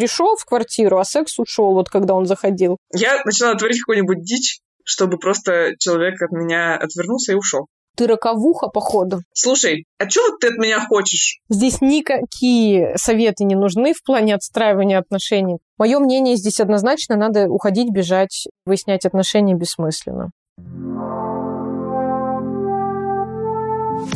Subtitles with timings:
[0.00, 2.78] пришел в квартиру, а секс ушел, вот когда он заходил.
[2.94, 7.66] Я начала творить какую-нибудь дичь, чтобы просто человек от меня отвернулся и ушел.
[7.96, 9.18] Ты роковуха, походу.
[9.34, 11.40] Слушай, а вот ты от меня хочешь?
[11.50, 15.58] Здесь никакие советы не нужны в плане отстраивания отношений.
[15.76, 20.30] Мое мнение здесь однозначно, надо уходить, бежать, выяснять отношения бессмысленно.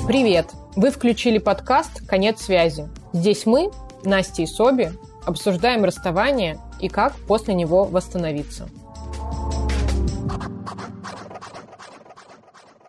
[0.06, 0.46] Привет!
[0.76, 2.88] Вы включили подкаст «Конец связи».
[3.12, 3.70] Здесь мы,
[4.04, 4.90] Настя и Соби,
[5.26, 8.68] обсуждаем расставание и как после него восстановиться.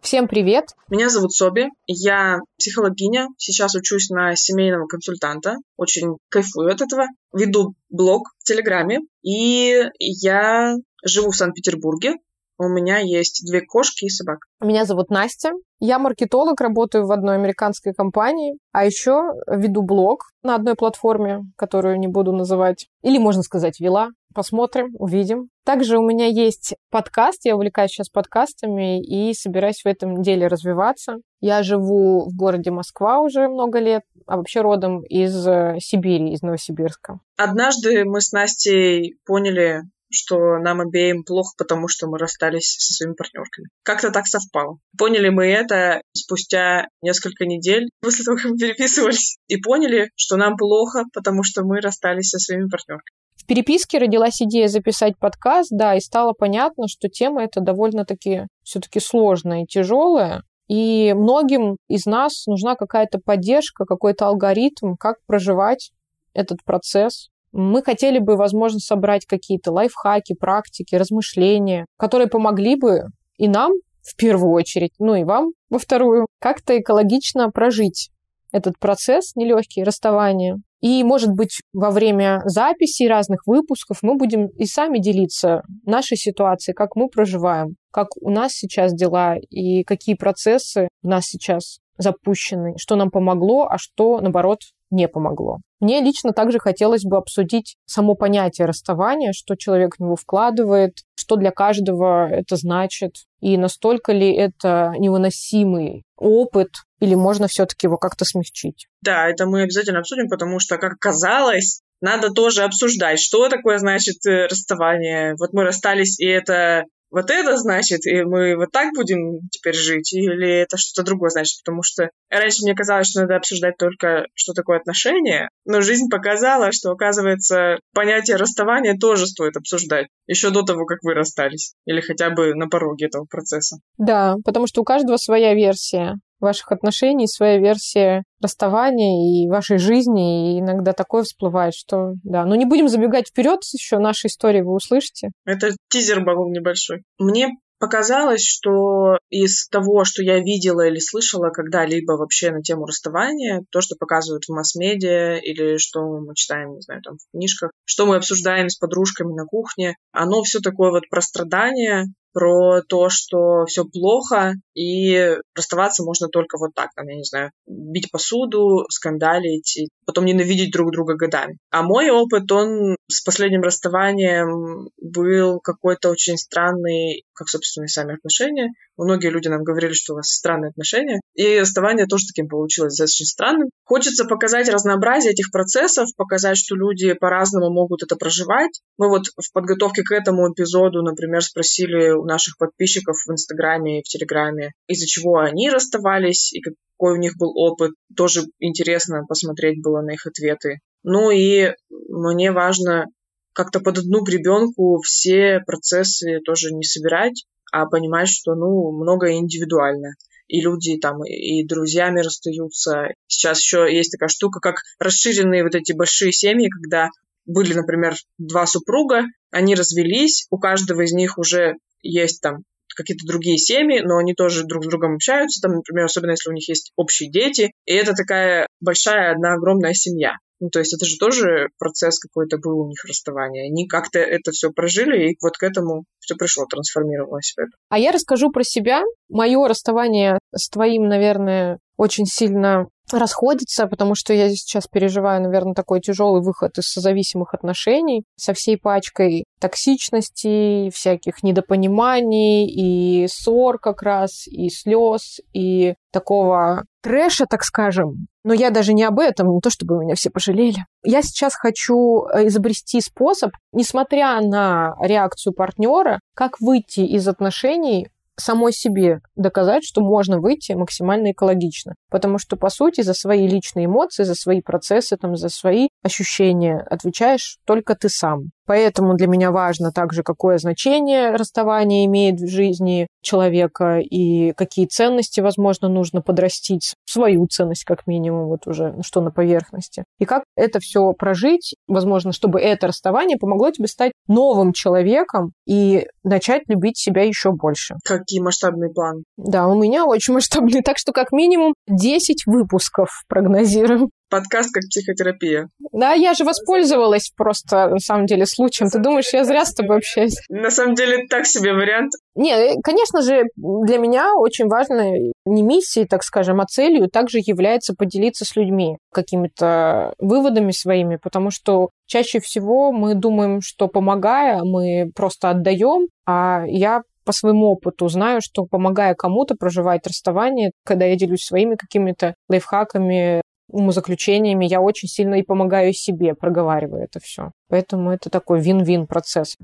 [0.01, 0.65] Всем привет!
[0.89, 7.05] Меня зовут Соби, я психологиня, сейчас учусь на семейного консультанта, очень кайфую от этого.
[7.33, 12.13] Веду блог в Телеграме, и я живу в Санкт-Петербурге,
[12.57, 14.47] у меня есть две кошки и собака.
[14.61, 15.51] Меня зовут Настя.
[15.79, 21.99] Я маркетолог, работаю в одной американской компании, а еще веду блог на одной платформе, которую
[21.99, 22.87] не буду называть.
[23.03, 24.09] Или, можно сказать, вела.
[24.33, 25.49] Посмотрим, увидим.
[25.63, 31.17] Также у меня есть подкаст, я увлекаюсь сейчас подкастами и собираюсь в этом деле развиваться.
[31.39, 36.41] Я живу в городе Москва уже много лет, а вообще родом из э, Сибири, из
[36.41, 37.19] Новосибирска.
[37.37, 39.83] Однажды мы с Настей поняли,
[40.15, 43.67] что нам обеим плохо, потому что мы расстались со своими партнерками.
[43.83, 44.79] Как-то так совпало.
[44.97, 50.57] Поняли мы это спустя несколько недель после того, как мы переписывались, и поняли, что нам
[50.57, 53.15] плохо, потому что мы расстались со своими партнерками.
[53.35, 58.99] В переписке родилась идея записать подкаст, да, и стало понятно, что тема эта довольно-таки все-таки
[58.99, 60.41] сложная и тяжелая.
[60.67, 65.91] И многим из нас нужна какая-то поддержка, какой-то алгоритм, как проживать
[66.33, 73.05] этот процесс, мы хотели бы, возможно, собрать какие-то лайфхаки, практики, размышления, которые помогли бы
[73.37, 78.11] и нам в первую очередь, ну и вам во вторую, как-то экологично прожить
[78.51, 80.57] этот процесс нелегкий, расставания.
[80.81, 86.75] И, может быть, во время записи разных выпусков мы будем и сами делиться нашей ситуацией,
[86.75, 92.75] как мы проживаем, как у нас сейчас дела и какие процессы у нас сейчас запущены,
[92.77, 94.59] что нам помогло, а что, наоборот,
[94.91, 95.59] не помогло.
[95.79, 101.35] Мне лично также хотелось бы обсудить само понятие расставания, что человек в него вкладывает, что
[101.35, 106.69] для каждого это значит, и настолько ли это невыносимый опыт,
[106.99, 108.87] или можно все-таки его как-то смягчить.
[109.01, 114.25] Да, это мы обязательно обсудим, потому что, как оказалось, надо тоже обсуждать, что такое значит
[114.25, 115.35] э, расставание.
[115.39, 120.11] Вот мы расстались, и это вот это значит, и мы вот так будем теперь жить,
[120.11, 124.51] или это что-то другое значит, потому что раньше мне казалось, что надо обсуждать только, что
[124.51, 130.85] такое отношения, но жизнь показала, что, оказывается, понятие расставания тоже стоит обсуждать, еще до того,
[130.85, 133.77] как вы расстались, или хотя бы на пороге этого процесса.
[133.97, 136.15] Да, потому что у каждого своя версия
[136.45, 140.55] ваших отношений, своя версия расставания и вашей жизни.
[140.55, 142.45] И иногда такое всплывает, что да.
[142.45, 145.31] Но не будем забегать вперед, еще нашей истории вы услышите.
[145.45, 147.03] Это тизер был небольшой.
[147.19, 147.49] Мне
[147.79, 153.81] показалось, что из того, что я видела или слышала когда-либо вообще на тему расставания, то,
[153.81, 158.15] что показывают в масс-медиа или что мы читаем, не знаю, там в книжках, что мы
[158.15, 163.85] обсуждаем с подружками на кухне, оно все такое вот про страдания, про то, что все
[163.85, 169.87] плохо, и расставаться можно только вот так, там, я не знаю, бить посуду, скандалить, и
[170.05, 171.57] потом ненавидеть друг друга годами.
[171.71, 178.15] А мой опыт, он с последним расставанием был какой-то очень странный, как, собственно, и сами
[178.15, 178.69] отношения.
[178.97, 181.19] Многие люди нам говорили, что у вас странные отношения.
[181.35, 183.69] И расставание тоже таким получилось достаточно странным.
[183.83, 188.81] Хочется показать разнообразие этих процессов, показать, что люди по-разному могут это проживать.
[188.97, 194.03] Мы вот в подготовке к этому эпизоду, например, спросили у наших подписчиков в Инстаграме и
[194.03, 197.91] в Телеграме, из-за чего они расставались и какой у них был опыт.
[198.15, 200.79] Тоже интересно посмотреть было на их ответы.
[201.03, 201.73] Ну и
[202.09, 203.05] мне важно
[203.55, 210.13] как-то под одну гребенку все процессы тоже не собирать, а понимать, что, ну, многое индивидуально.
[210.47, 213.07] И люди там и друзьями расстаются.
[213.27, 217.09] Сейчас еще есть такая штука, как расширенные вот эти большие семьи, когда
[217.45, 222.63] были, например, два супруга, они развелись, у каждого из них уже есть там
[222.95, 226.53] какие-то другие семьи, но они тоже друг с другом общаются, там, например, особенно если у
[226.53, 230.37] них есть общие дети, и это такая большая одна огромная семья.
[230.61, 233.65] Ну, то есть это же тоже процесс какой-то был у них расставания.
[233.69, 237.71] Они как-то это все прожили, и вот к этому все пришло, трансформировалось в это.
[237.89, 239.03] А я расскажу про себя.
[239.27, 246.01] Мое расставание с твоим, наверное, очень сильно расходится, потому что я сейчас переживаю, наверное, такой
[246.01, 254.47] тяжелый выход из созависимых отношений со всей пачкой токсичности, всяких недопониманий и ссор как раз,
[254.47, 258.27] и слез, и такого трэша, так скажем.
[258.43, 260.85] Но я даже не об этом, не то чтобы меня все пожалели.
[261.03, 268.73] Я сейчас хочу э, изобрести способ, несмотря на реакцию партнера, как выйти из отношений самой
[268.73, 271.95] себе доказать, что можно выйти максимально экологично.
[272.09, 276.85] Потому что, по сути, за свои личные эмоции, за свои процессы, там, за свои ощущения
[276.87, 278.51] отвечаешь только ты сам.
[278.67, 285.39] Поэтому для меня важно также, какое значение расставание имеет в жизни человека и какие ценности,
[285.39, 290.03] возможно, нужно подрастить, свою ценность как минимум, вот уже что на поверхности.
[290.19, 296.07] И как это все прожить, возможно, чтобы это расставание помогло тебе стать новым человеком и
[296.23, 297.95] начать любить себя еще больше.
[298.03, 299.23] Какие масштабные планы?
[299.37, 304.09] Да, у меня очень масштабные, так что как минимум 10 выпусков прогнозируем.
[304.29, 305.69] Подкаст как психотерапия.
[305.91, 308.89] Да, я же воспользовалась просто, на самом деле, случаем.
[308.89, 310.37] Ты думаешь, я зря с тобой общаюсь?
[310.49, 312.13] На самом деле, так себе вариант.
[312.35, 315.11] Не, э, конечно же, для меня очень важно
[315.45, 321.51] не миссией, так скажем, а целью также является поделиться с людьми какими-то выводами своими, потому
[321.51, 328.07] что чаще всего мы думаем, что помогая, мы просто отдаем, а я по своему опыту
[328.07, 335.07] знаю, что помогая кому-то проживать расставание, когда я делюсь своими какими-то лайфхаками, умозаключениями, я очень
[335.07, 337.51] сильно и помогаю себе, проговаривая это все.
[337.69, 339.55] Поэтому это такой вин-вин процесс.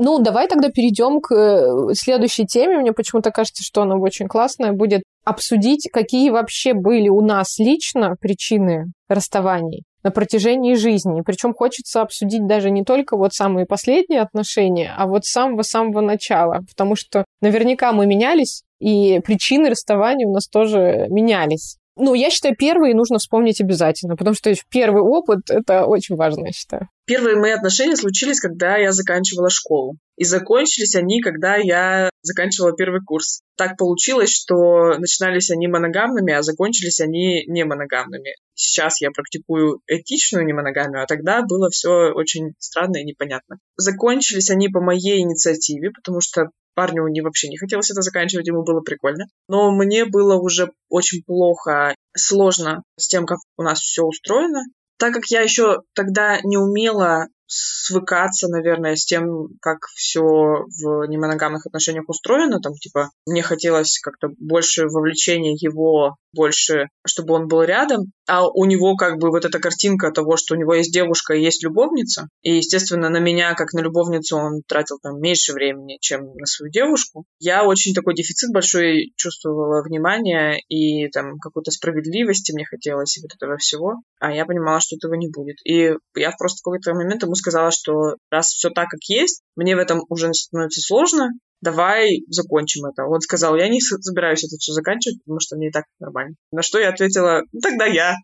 [0.00, 2.78] Ну, давай тогда перейдем к э, следующей теме.
[2.78, 4.72] Мне почему-то кажется, что она очень классная.
[4.72, 11.22] Будет обсудить, какие вообще были у нас лично причины расставаний на протяжении жизни.
[11.22, 16.60] Причем хочется обсудить даже не только вот самые последние отношения, а вот с самого-самого начала.
[16.68, 21.78] Потому что наверняка мы менялись, и причины расставания у нас тоже менялись.
[21.98, 26.52] Ну, я считаю, первые нужно вспомнить обязательно, потому что первый опыт— это очень важно, я
[26.52, 26.88] считаю.
[27.06, 29.96] Первые мои отношения случились, когда я заканчивала школу.
[30.16, 33.40] И закончились они, когда я заканчивала первый курс.
[33.56, 38.34] Так получилось, что начинались они моногамными, а закончились они не моногамными.
[38.54, 43.58] Сейчас я практикую этичную немоногамию, а тогда было все очень странно и непонятно.
[43.76, 48.62] Закончились они по моей инициативе, потому что Парню не вообще не хотелось это заканчивать, ему
[48.62, 49.24] было прикольно.
[49.48, 54.60] Но мне было уже очень плохо, сложно с тем, как у нас все устроено.
[54.96, 61.66] Так как я еще тогда не умела свыкаться, наверное, с тем, как все в немоногамных
[61.66, 62.60] отношениях устроено.
[62.60, 68.12] Там, типа, мне хотелось как-то больше вовлечения его, больше, чтобы он был рядом.
[68.28, 71.42] А у него как бы вот эта картинка того, что у него есть девушка и
[71.42, 72.28] есть любовница.
[72.42, 76.70] И, естественно, на меня, как на любовницу, он тратил там меньше времени, чем на свою
[76.70, 77.24] девушку.
[77.38, 83.30] Я очень такой дефицит большой чувствовала внимания и там какой-то справедливости мне хотелось и вот
[83.34, 84.02] этого всего.
[84.20, 85.56] А я понимала, что этого не будет.
[85.64, 89.76] И я просто в какой-то момент ему сказала, что раз все так, как есть, мне
[89.76, 91.30] в этом уже становится сложно,
[91.60, 93.04] давай закончим это.
[93.04, 96.34] Он сказал, я не собираюсь это все заканчивать, потому что мне и так нормально.
[96.52, 98.14] На что я ответила, ну, тогда я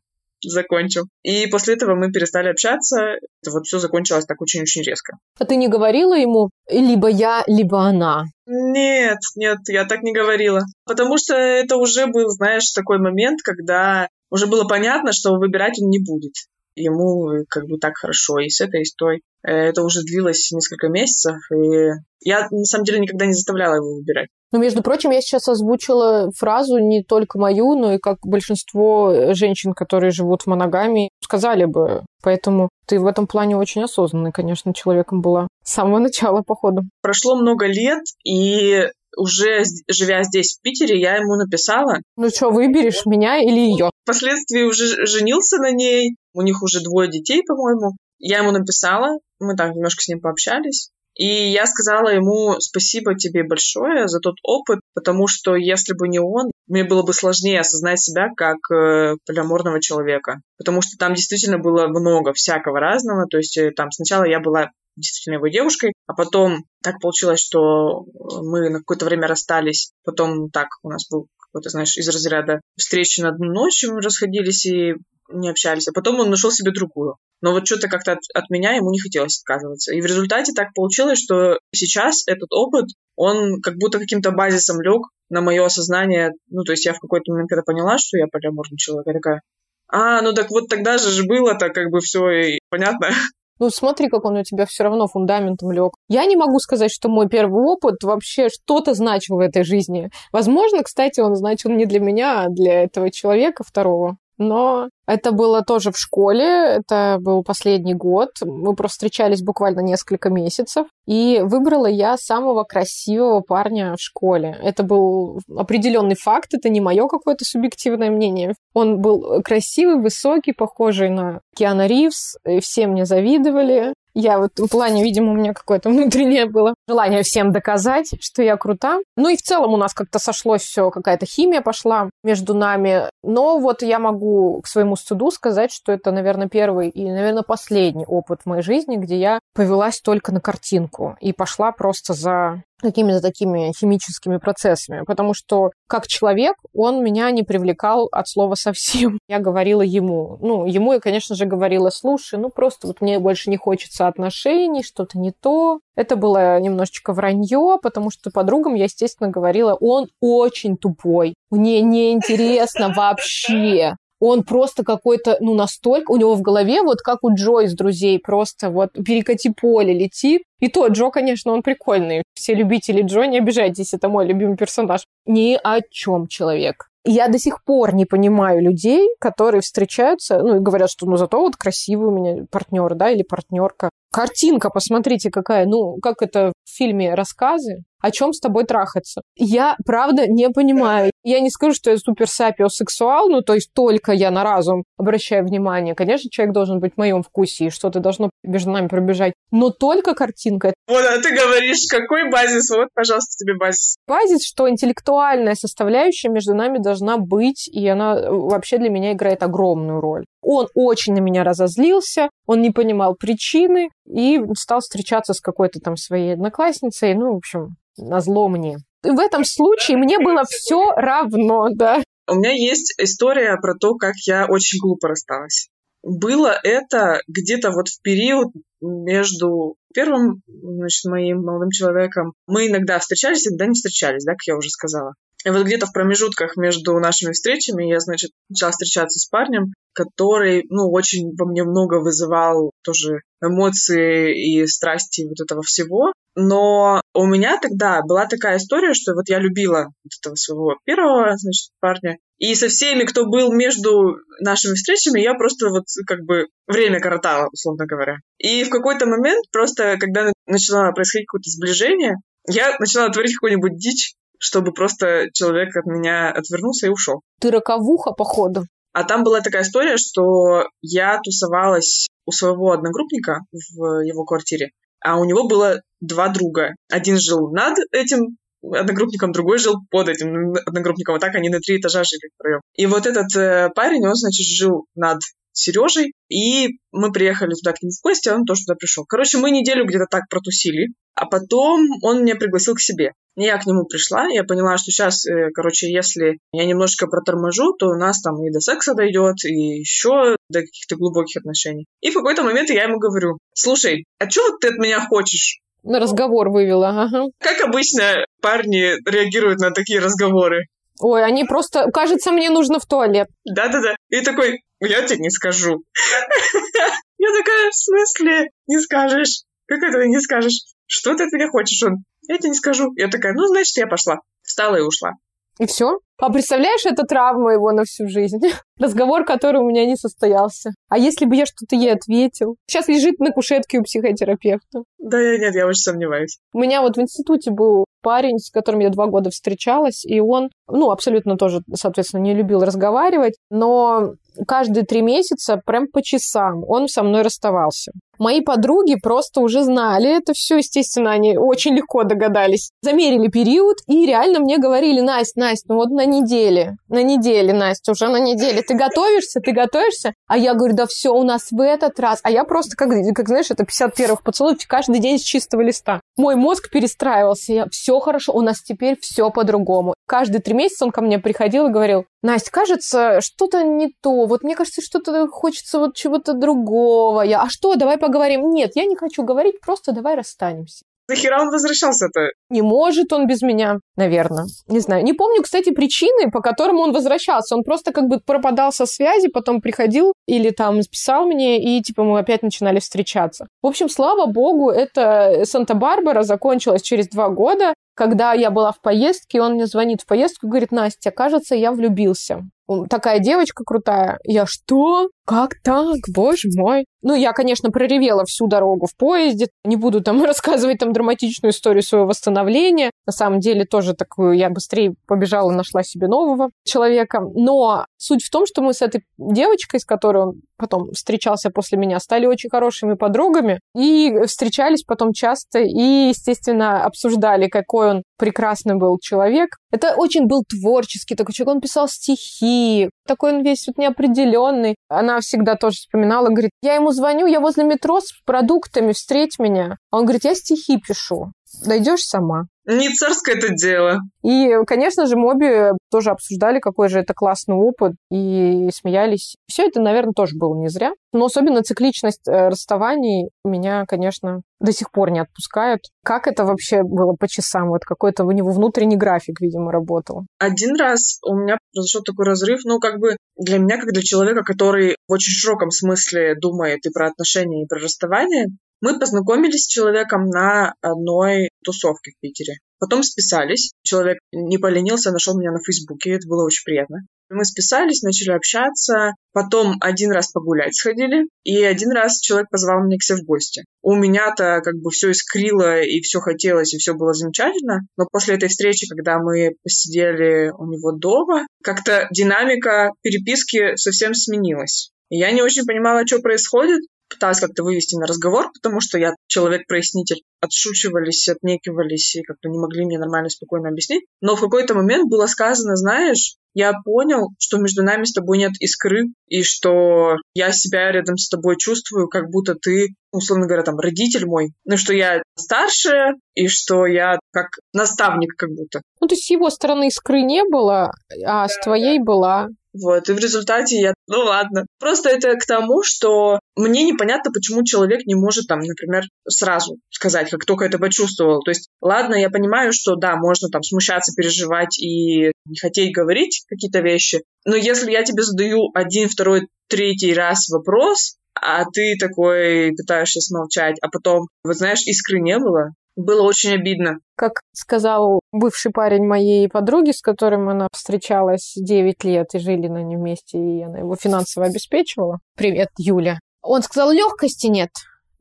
[0.47, 1.07] закончу.
[1.23, 3.17] И после этого мы перестали общаться.
[3.43, 5.17] Это вот все закончилось так очень-очень резко.
[5.39, 8.25] А ты не говорила ему, либо я, либо она?
[8.47, 10.63] Нет, нет, я так не говорила.
[10.85, 15.89] Потому что это уже был, знаешь, такой момент, когда уже было понятно, что выбирать он
[15.89, 16.35] не будет
[16.77, 19.23] ему э, как бы так хорошо и с этой, и с той.
[19.47, 21.91] Э, это уже длилось несколько месяцев, и
[22.21, 24.29] я на самом деле никогда не заставляла его выбирать.
[24.53, 29.35] Ну, между прочим, я сейчас озвучила фразу не только мою, но и как большинство э,
[29.35, 32.05] женщин, которые живут в моногамии, сказали бы.
[32.23, 36.83] Поэтому ты в этом плане очень осознанный, конечно, человеком была с самого начала, походу.
[37.03, 41.99] Прошло много лет, и уже живя здесь, в Питере, я ему написала.
[42.17, 43.91] Ну что, выберешь меня или ее?
[44.05, 46.17] Впоследствии уже женился на ней.
[46.35, 47.97] У них уже двое детей, по-моему.
[48.19, 50.91] Я ему написала, мы так немножко с ним пообщались.
[51.15, 56.19] И я сказала ему спасибо тебе большое за тот опыт, потому что если бы не
[56.19, 60.41] он, мне было бы сложнее осознать себя как э, полиаморного человека.
[60.59, 63.27] Потому что там действительно было много всякого разного.
[63.29, 68.05] То есть э, там сначала я была действительно его девушкой, а потом так получилось, что
[68.43, 69.93] мы на какое-то время расстались.
[70.05, 74.67] Потом так у нас был какой-то, знаешь, из разряда встречи на одну ночь, мы расходились
[74.67, 74.95] и
[75.31, 75.89] не общались.
[75.89, 77.17] А потом он нашел себе другую.
[77.41, 79.95] Но вот что-то как-то от, от меня ему не хотелось отказываться.
[79.95, 85.03] И в результате так получилось, что сейчас этот опыт, он как будто каким-то базисом лег
[85.29, 86.33] на мое осознание.
[86.49, 89.43] Ну, то есть я в какой-то момент, когда поняла, что я полиаморный человек, я такая,
[89.89, 93.09] а, ну так вот тогда же же было-то как бы все и понятно.
[93.61, 95.93] Ну, смотри, как он у тебя все равно фундаментом лег.
[96.09, 100.11] Я не могу сказать, что мой первый опыт вообще что-то значил в этой жизни.
[100.33, 104.17] Возможно, кстати, он значил не для меня, а для этого человека второго.
[104.39, 108.31] Но это было тоже в школе, это был последний год.
[108.43, 110.87] Мы просто встречались буквально несколько месяцев.
[111.07, 114.59] И выбрала я самого красивого парня в школе.
[114.63, 118.55] Это был определенный факт, это не мое какое-то субъективное мнение.
[118.73, 122.37] Он был красивый, высокий, похожий на Киана Ривз.
[122.47, 123.93] И все мне завидовали.
[124.15, 128.57] Я в этом плане, видимо, у меня какое-то внутреннее было желание всем доказать, что я
[128.57, 129.01] крута.
[129.17, 133.11] Ну и в целом у нас как-то сошлось все, какая-то химия пошла между нами.
[133.23, 138.07] Но вот я могу к своему стыду сказать, что это, наверное, первый и, наверное, последний
[138.07, 143.21] опыт в моей жизни, где я повелась только на картинку и пошла просто за какими-то
[143.21, 149.19] такими химическими процессами, потому что как человек он меня не привлекал от слова совсем.
[149.29, 153.51] Я говорила ему, ну, ему я, конечно же, говорила, слушай, ну, просто вот мне больше
[153.51, 155.81] не хочется отношений, что-то не то.
[155.97, 162.93] Это было немножечко вранье, потому что подругам я, естественно, говорила, он очень тупой, мне неинтересно
[162.93, 167.75] вообще он просто какой-то, ну, настолько, у него в голове, вот как у Джо из
[167.75, 170.43] «Друзей», просто вот перекати поле летит.
[170.61, 172.23] И то, Джо, конечно, он прикольный.
[172.35, 175.05] Все любители Джо, не обижайтесь, это мой любимый персонаж.
[175.27, 176.89] Ни о чем человек.
[177.07, 181.39] Я до сих пор не понимаю людей, которые встречаются, ну, и говорят, что ну зато
[181.39, 183.91] вот красивый у меня партнер, да, или партнерка.
[184.11, 189.23] Картинка, посмотрите, какая, ну, как это в фильме рассказы, о чем с тобой трахаться.
[189.35, 191.11] Я, правда, не понимаю.
[191.23, 195.47] Я не скажу, что я супер сапиосексуал, ну, то есть только я на разум обращаю
[195.47, 195.95] внимание.
[195.95, 199.33] Конечно, человек должен быть в моем вкусе, и что-то должно между нами пробежать.
[199.51, 200.75] Но только картинка.
[200.87, 202.69] Вот, а ты говоришь, какой базис?
[202.69, 203.97] Вот, пожалуйста, тебе базис.
[204.07, 209.43] Базис, что интеллектуальная составляющая между нами должна быть, и она э, вообще для меня играет
[209.43, 210.27] огромную роль.
[210.43, 215.97] Он очень на меня разозлился, он не понимал причины и стал встречаться с какой-то там
[215.97, 218.79] своей одноклассницей, ну, в общем, назло мне.
[219.05, 222.03] И в этом случае мне было все равно, да.
[222.27, 225.69] У меня есть история про то, как я очень глупо рассталась.
[226.03, 228.49] Было это где-то вот в период
[228.81, 232.33] между первым, значит, моим молодым человеком.
[232.47, 235.15] Мы иногда встречались, иногда не встречались, да, как я уже сказала.
[235.45, 240.65] И вот где-то в промежутках между нашими встречами я, значит, начала встречаться с парнем, который,
[240.71, 246.13] ну, очень во мне много вызывал тоже эмоции и страсти вот этого всего.
[246.35, 251.37] Но у меня тогда была такая история, что вот я любила вот этого своего первого,
[251.37, 252.19] значит, парня.
[252.39, 257.49] И со всеми, кто был между нашими встречами, я просто вот как бы время коротала,
[257.53, 258.17] условно говоря.
[258.39, 262.17] И в какой-то момент просто, когда начало происходить какое-то сближение,
[262.49, 267.21] я начала творить какую-нибудь дичь, чтобы просто человек от меня отвернулся и ушел.
[267.41, 268.65] Ты роковуха, походу.
[268.93, 275.19] А там была такая история, что я тусовалась у своего одногруппника в его квартире, а
[275.19, 276.75] у него было два друга.
[276.91, 281.15] Один жил над этим одногруппником, другой жил под этим одногруппником.
[281.15, 282.61] Вот так они на три этажа жили втроем.
[282.75, 285.19] И вот этот э, парень, он, значит, жил над
[285.55, 289.05] Сережей, и мы приехали туда к нему в гости, а он тоже туда пришел.
[289.05, 293.13] Короче, мы неделю где-то так протусили, а потом он меня пригласил к себе.
[293.37, 297.89] Я к нему пришла, я поняла, что сейчас, э, короче, если я немножко проторможу, то
[297.89, 301.87] у нас там и до секса дойдет, и еще до каких-то глубоких отношений.
[302.01, 305.59] И в какой-то момент я ему говорю, слушай, а вот ты от меня хочешь?
[305.83, 307.27] На разговор вывела, ага.
[307.39, 310.67] Как обычно парни реагируют на такие разговоры?
[311.01, 311.91] Ой, они просто...
[311.93, 313.29] Кажется, мне нужно в туалет.
[313.45, 313.97] Да-да-да.
[314.11, 315.83] И такой, я тебе не скажу.
[317.17, 318.51] Я такая, в смысле?
[318.67, 319.45] Не скажешь?
[319.67, 320.61] Как это не скажешь?
[320.87, 321.83] Что ты от меня хочешь?
[321.83, 322.93] Он, я тебе не скажу.
[322.97, 324.19] Я такая, ну, значит, я пошла.
[324.43, 325.13] Встала и ушла.
[325.59, 326.01] И все?
[326.19, 328.41] А представляешь, это травма его на всю жизнь.
[328.79, 330.71] Разговор, который у меня не состоялся.
[330.89, 332.57] А если бы я что-то ей ответил?
[332.67, 334.83] Сейчас лежит на кушетке у психотерапевта.
[334.99, 336.39] Да, нет, я очень сомневаюсь.
[336.53, 340.51] У меня вот в институте был парень, с которым я два года встречалась, и он,
[340.69, 344.13] ну, абсолютно тоже, соответственно, не любил разговаривать, но
[344.47, 347.93] каждые три месяца, прям по часам, он со мной расставался.
[348.19, 352.71] Мои подруги просто уже знали это все, естественно, они очень легко догадались.
[352.81, 357.93] Замерили период и реально мне говорили, Настя, Настя, ну вот на неделе, на неделе, Настя,
[357.93, 358.63] уже на неделе.
[358.63, 360.15] Ты готовишься, ты готовишься?
[360.29, 362.21] А я говорю, да все у нас в этот раз.
[362.23, 366.01] А я просто, как, как знаешь, это 51 поцелуев каждый день с чистого листа.
[366.17, 369.95] Мой мозг перестраивался, я, все хорошо, у нас теперь все по-другому.
[370.07, 374.27] Каждые три месяца он ко мне приходил и говорил, Настя, кажется, что-то не то.
[374.27, 377.23] Вот мне кажется, что-то хочется вот чего-то другого.
[377.23, 378.51] Я, а что, давай поговорим.
[378.51, 380.85] Нет, я не хочу говорить, просто давай расстанемся.
[381.09, 382.29] Нахера он возвращался-то?
[382.49, 384.47] Не может он без меня, наверное.
[384.69, 385.05] Не знаю.
[385.05, 387.57] Не помню, кстати, причины, по которым он возвращался.
[387.57, 392.05] Он просто как бы пропадал со связи, потом приходил или там писал мне, и типа
[392.05, 393.47] мы опять начинали встречаться.
[393.63, 399.41] В общем, слава богу, это Санта-Барбара закончилась через два года, когда я была в поездке,
[399.41, 402.43] он мне звонит в поездку и говорит, Настя, кажется, я влюбился
[402.89, 404.19] такая девочка крутая.
[404.25, 405.09] Я что?
[405.27, 405.97] Как так?
[406.15, 406.85] Боже мой.
[407.03, 409.49] Ну, я, конечно, проревела всю дорогу в поезде.
[409.65, 412.91] Не буду там рассказывать там драматичную историю своего восстановления.
[413.07, 417.21] На самом деле тоже такую я быстрее побежала, нашла себе нового человека.
[417.35, 421.79] Но суть в том, что мы с этой девочкой, с которой он потом встречался после
[421.79, 428.77] меня, стали очень хорошими подругами и встречались потом часто и, естественно, обсуждали, какой он прекрасный
[428.77, 429.57] был человек.
[429.71, 431.57] Это очень был творческий такой человек.
[431.57, 434.77] Он писал стихи, такой он весь вот неопределенный.
[434.89, 439.77] Она всегда тоже вспоминала, говорит, я ему звоню, я возле метро с продуктами, встреть меня.
[439.91, 441.33] А он говорит, я стихи пишу.
[441.65, 442.45] Дойдешь сама.
[442.67, 443.99] Не царское это дело.
[444.23, 449.37] И, конечно же, Моби тоже обсуждали, какой же это классный опыт, и смеялись.
[449.47, 450.93] Все это, наверное, тоже было не зря.
[451.13, 455.81] Но особенно цикличность э, расставаний меня, конечно, до сих пор не отпускает.
[456.03, 457.69] Как это вообще было по часам?
[457.69, 460.23] Вот какой-то у него внутренний график, видимо, работал.
[460.39, 464.43] Один раз у меня произошел такой разрыв, ну, как бы для меня, как для человека,
[464.43, 468.47] который в очень широком смысле думает и про отношения, и про расставание,
[468.85, 472.59] мы познакомились с человеком на одной тусовке в Питере.
[472.79, 473.73] Потом списались.
[473.83, 476.11] Человек не поленился, нашел меня на Фейсбуке.
[476.11, 476.99] Это было очень приятно.
[477.31, 479.13] Мы списались, начали общаться.
[479.33, 481.29] Потом один раз погулять сходили.
[481.45, 483.65] И один раз человек позвал меня к себе в гости.
[483.81, 487.87] У меня-то как бы все искрило, и все хотелось, и все было замечательно.
[487.97, 494.91] Но после этой встречи, когда мы посидели у него дома, как-то динамика переписки совсем сменилась.
[495.09, 500.23] Я не очень понимала, что происходит, пыталась как-то вывести на разговор, потому что я человек-прояснитель.
[500.41, 504.05] Отшучивались, отнекивались и как-то не могли мне нормально, спокойно объяснить.
[504.21, 508.53] Но в какой-то момент было сказано, знаешь, я понял, что между нами с тобой нет
[508.61, 513.79] искры, и что я себя рядом с тобой чувствую, как будто ты, условно говоря, там,
[513.79, 514.53] родитель мой.
[514.65, 518.83] Ну, что я старшая, и что я как наставник как будто.
[519.01, 520.93] Ну, то есть с его стороны искры не было,
[521.25, 522.49] а с твоей была.
[522.75, 524.67] Вот, и в результате я, ну ладно.
[524.81, 530.29] Просто это к тому, что мне непонятно, почему человек не может там, например, сразу сказать,
[530.31, 531.41] как только это почувствовал.
[531.45, 536.43] То есть, ладно, я понимаю, что да, можно там смущаться, переживать и не хотеть говорить
[536.49, 542.73] какие-то вещи, но если я тебе задаю один, второй, третий раз вопрос, а ты такой
[542.77, 546.99] пытаешься смолчать, а потом, вот знаешь, искры не было, было очень обидно.
[547.17, 552.83] Как сказал бывший парень моей подруги, с которым она встречалась 9 лет и жили на
[552.83, 555.21] нем вместе, и она его финансово обеспечивала.
[555.37, 556.19] Привет, Юля.
[556.43, 557.71] Он сказал, легкости нет.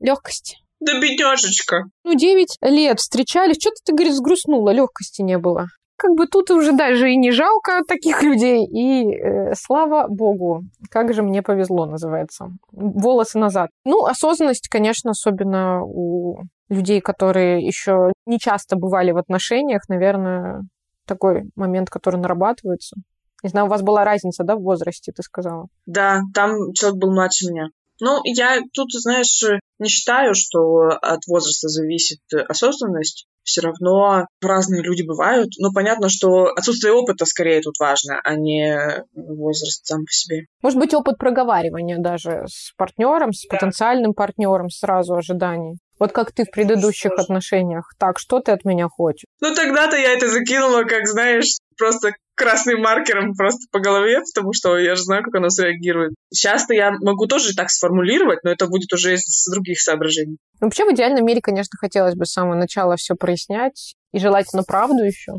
[0.00, 0.58] Легкости.
[0.80, 1.84] Да бедняжечка.
[2.04, 3.56] Ну, 9 лет встречались.
[3.58, 5.66] Что-то ты, говорит, сгрустнула, легкости не было.
[5.96, 8.64] Как бы тут уже даже и не жалко таких людей.
[8.66, 12.48] И э, слава богу, как же мне повезло, называется.
[12.72, 13.70] Волосы назад.
[13.84, 20.62] Ну, осознанность, конечно, особенно у людей, которые еще не часто бывали в отношениях, наверное,
[21.06, 22.96] такой момент, который нарабатывается.
[23.42, 25.66] Не знаю, у вас была разница, да, в возрасте, ты сказала?
[25.86, 27.68] Да, там человек был младше меня.
[28.00, 29.44] Ну, я тут, знаешь,
[29.78, 33.26] не считаю, что от возраста зависит осознанность.
[33.44, 35.50] Все равно разные люди бывают.
[35.58, 40.46] Но понятно, что отсутствие опыта скорее тут важно, а не возраст сам по себе.
[40.62, 43.56] Может быть, опыт проговаривания даже с партнером, с да.
[43.56, 45.78] потенциальным партнером сразу ожиданий.
[45.98, 47.92] Вот как ты в предыдущих отношениях.
[47.98, 49.26] Так, что ты от меня хочешь?
[49.40, 54.76] Ну, тогда-то я это закинула, как, знаешь, просто красным маркером просто по голове, потому что
[54.78, 56.14] я же знаю, как оно среагирует.
[56.32, 60.38] Сейчас-то я могу тоже так сформулировать, но это будет уже из других соображений.
[60.60, 64.62] Ну, вообще, в идеальном мире, конечно, хотелось бы с самого начала все прояснять, и желательно
[64.62, 65.34] правду еще.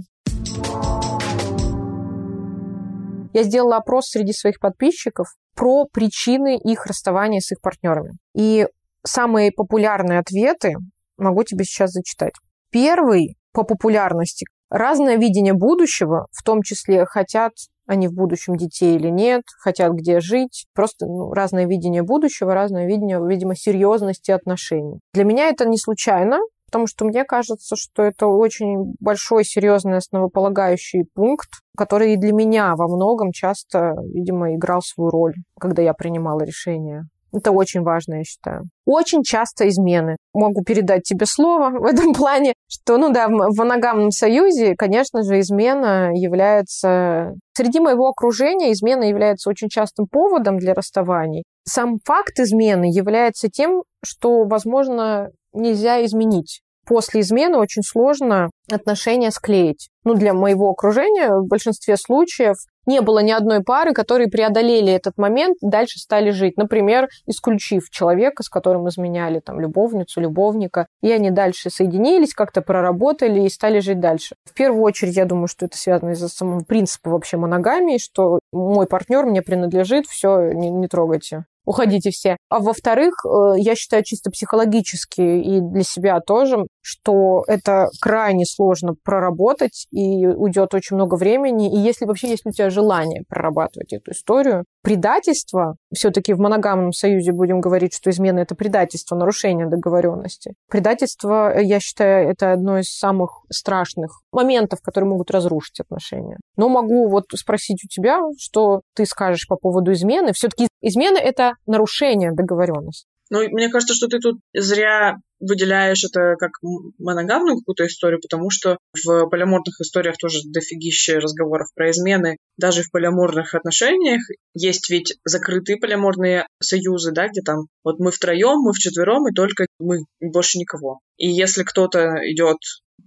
[3.34, 8.14] Я сделала опрос среди своих подписчиков про причины их расставания с их партнерами.
[8.34, 8.66] И
[9.06, 10.76] самые популярные ответы
[11.18, 12.34] могу тебе сейчас зачитать.
[12.72, 17.54] Первый по популярности– разное видение будущего, в том числе хотят
[17.88, 20.66] они в будущем детей или нет, хотят где жить.
[20.74, 25.00] Просто ну, разное видение будущего, разное видение, видимо, серьезности отношений.
[25.14, 31.06] Для меня это не случайно, потому что мне кажется, что это очень большой, серьезный, основополагающий
[31.14, 36.42] пункт, который и для меня во многом часто, видимо, играл свою роль, когда я принимала
[36.42, 37.04] решение.
[37.36, 38.70] Это очень важно, я считаю.
[38.86, 40.16] Очень часто измены.
[40.34, 45.40] Могу передать тебе слово в этом плане, что, ну да, в моногамном союзе, конечно же,
[45.40, 47.34] измена является...
[47.54, 51.44] Среди моего окружения измена является очень частым поводом для расставаний.
[51.68, 56.62] Сам факт измены является тем, что, возможно, нельзя изменить.
[56.88, 59.90] после измены очень сложно отношения склеить.
[60.04, 65.18] Ну, для моего окружения в большинстве случаев не было ни одной пары, которые преодолели этот
[65.18, 66.58] момент, дальше стали жить.
[66.58, 73.42] Например, исключив человека, с которым изменяли там любовницу, любовника, и они дальше соединились, как-то проработали
[73.42, 74.36] и стали жить дальше.
[74.46, 78.88] В первую очередь, я думаю, что это связано из-за самого принципа вообще моногамии, что мой
[78.88, 82.38] партнер мне принадлежит, все, не, не трогайте уходите все.
[82.50, 88.94] А во-вторых, э, я считаю чисто психологически и для себя тоже, что это крайне сложно
[89.04, 91.74] проработать, и уйдет очень много времени.
[91.74, 97.32] И если вообще есть у тебя желание прорабатывать эту историю, предательство, все-таки в моногамном союзе
[97.32, 100.54] будем говорить, что измена это предательство, нарушение договоренности.
[100.70, 106.38] Предательство, я считаю, это одно из самых страшных моментов, которые могут разрушить отношения.
[106.56, 110.34] Но могу вот спросить у тебя, что ты скажешь по поводу измены.
[110.34, 113.08] Все-таки измена это нарушение договоренности.
[113.30, 116.52] Ну, мне кажется, что ты тут зря выделяешь это как
[116.98, 122.38] моногамную какую-то историю, потому что в полиаморных историях тоже дофигища разговоров про измены.
[122.58, 124.22] Даже в полиаморных отношениях
[124.54, 129.66] есть ведь закрытые полиаморные союзы, да, где там вот мы втроем, мы вчетвером, и только
[129.80, 131.00] мы, больше никого.
[131.18, 132.58] И если кто-то идет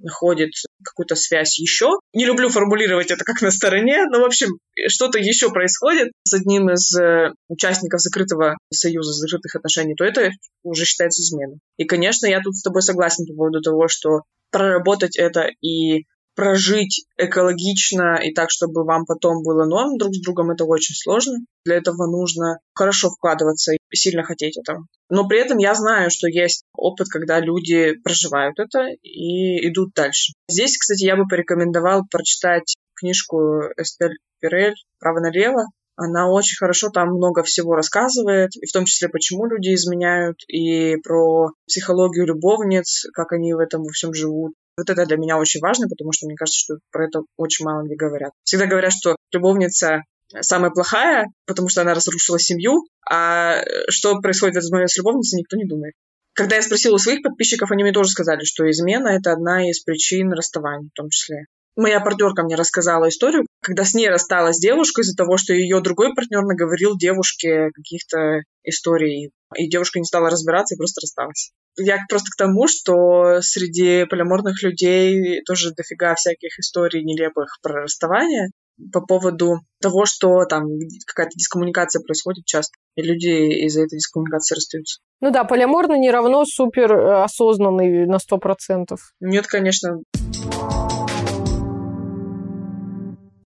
[0.01, 0.51] находит
[0.85, 1.88] какую-то связь еще.
[2.12, 4.48] Не люблю формулировать это как на стороне, но, в общем,
[4.88, 10.31] что-то еще происходит с одним из э, участников закрытого союза, закрытых отношений, то это
[10.62, 11.59] уже считается изменой.
[11.77, 16.05] И, конечно, я тут с тобой согласен по поводу того, что проработать это и
[16.38, 21.38] прожить экологично и так, чтобы вам потом было норм друг с другом, это очень сложно.
[21.64, 24.87] Для этого нужно хорошо вкладываться и сильно хотеть этого.
[25.11, 30.35] Но при этом я знаю, что есть опыт, когда люди проживают это и идут дальше.
[30.48, 35.64] Здесь, кстати, я бы порекомендовал прочитать книжку Эстель Пирель «Право налево».
[35.96, 40.98] Она очень хорошо там много всего рассказывает, и в том числе, почему люди изменяют, и
[40.98, 44.55] про психологию любовниц, как они в этом во всем живут.
[44.79, 47.85] Вот это для меня очень важно, потому что мне кажется, что про это очень мало
[47.85, 48.31] где говорят.
[48.45, 50.05] Всегда говорят, что любовница
[50.41, 55.57] самая плохая, потому что она разрушила семью, а что происходит в момент с любовницей, никто
[55.57, 55.95] не думает.
[56.33, 59.81] Когда я спросила у своих подписчиков, они мне тоже сказали, что измена— это одна из
[59.81, 61.47] причин расставания в том числе.
[61.79, 66.12] Моя партнерка мне рассказала историю, когда с ней рассталась девушка из-за того, что ее другой
[66.12, 71.53] партнер наговорил девушке каких-то историй, и девушка не стала разбираться и просто рассталась.
[71.79, 78.51] Я просто к тому, что среди полиморных людей тоже дофига всяких историй нелепых про расставание
[78.93, 80.64] по поводу того, что там
[81.07, 84.99] какая-то дискоммуникация происходит часто, и люди из-за этой дискоммуникации расстаются.
[85.21, 89.12] Ну да, полиаморный не равно супер э, осознанный на сто процентов.
[89.21, 90.03] Нет, конечно.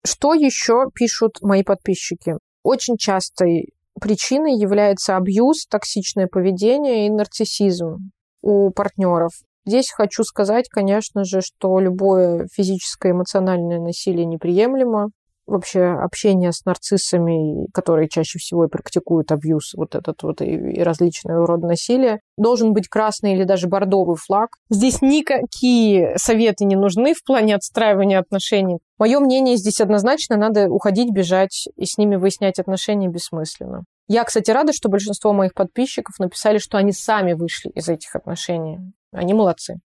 [0.05, 2.35] Что еще пишут мои подписчики?
[2.63, 8.11] Очень частой причиной является абьюз, токсичное поведение и нарциссизм
[8.43, 9.31] у партнеров.
[9.65, 15.09] Здесь хочу сказать, конечно же, что любое физическое эмоциональное насилие неприемлемо.
[15.47, 20.81] Вообще общение с нарциссами, которые чаще всего и практикуют абьюз, вот этот вот и, и
[20.81, 24.49] различные роды насилия, должен быть красный или даже бордовый флаг.
[24.69, 28.79] Здесь никакие советы не нужны в плане отстраивания отношений.
[28.97, 33.84] Мое мнение здесь однозначно, надо уходить, бежать и с ними выяснять отношения бессмысленно.
[34.08, 38.79] Я, кстати, рада, что большинство моих подписчиков написали, что они сами вышли из этих отношений.
[39.12, 39.79] Они молодцы.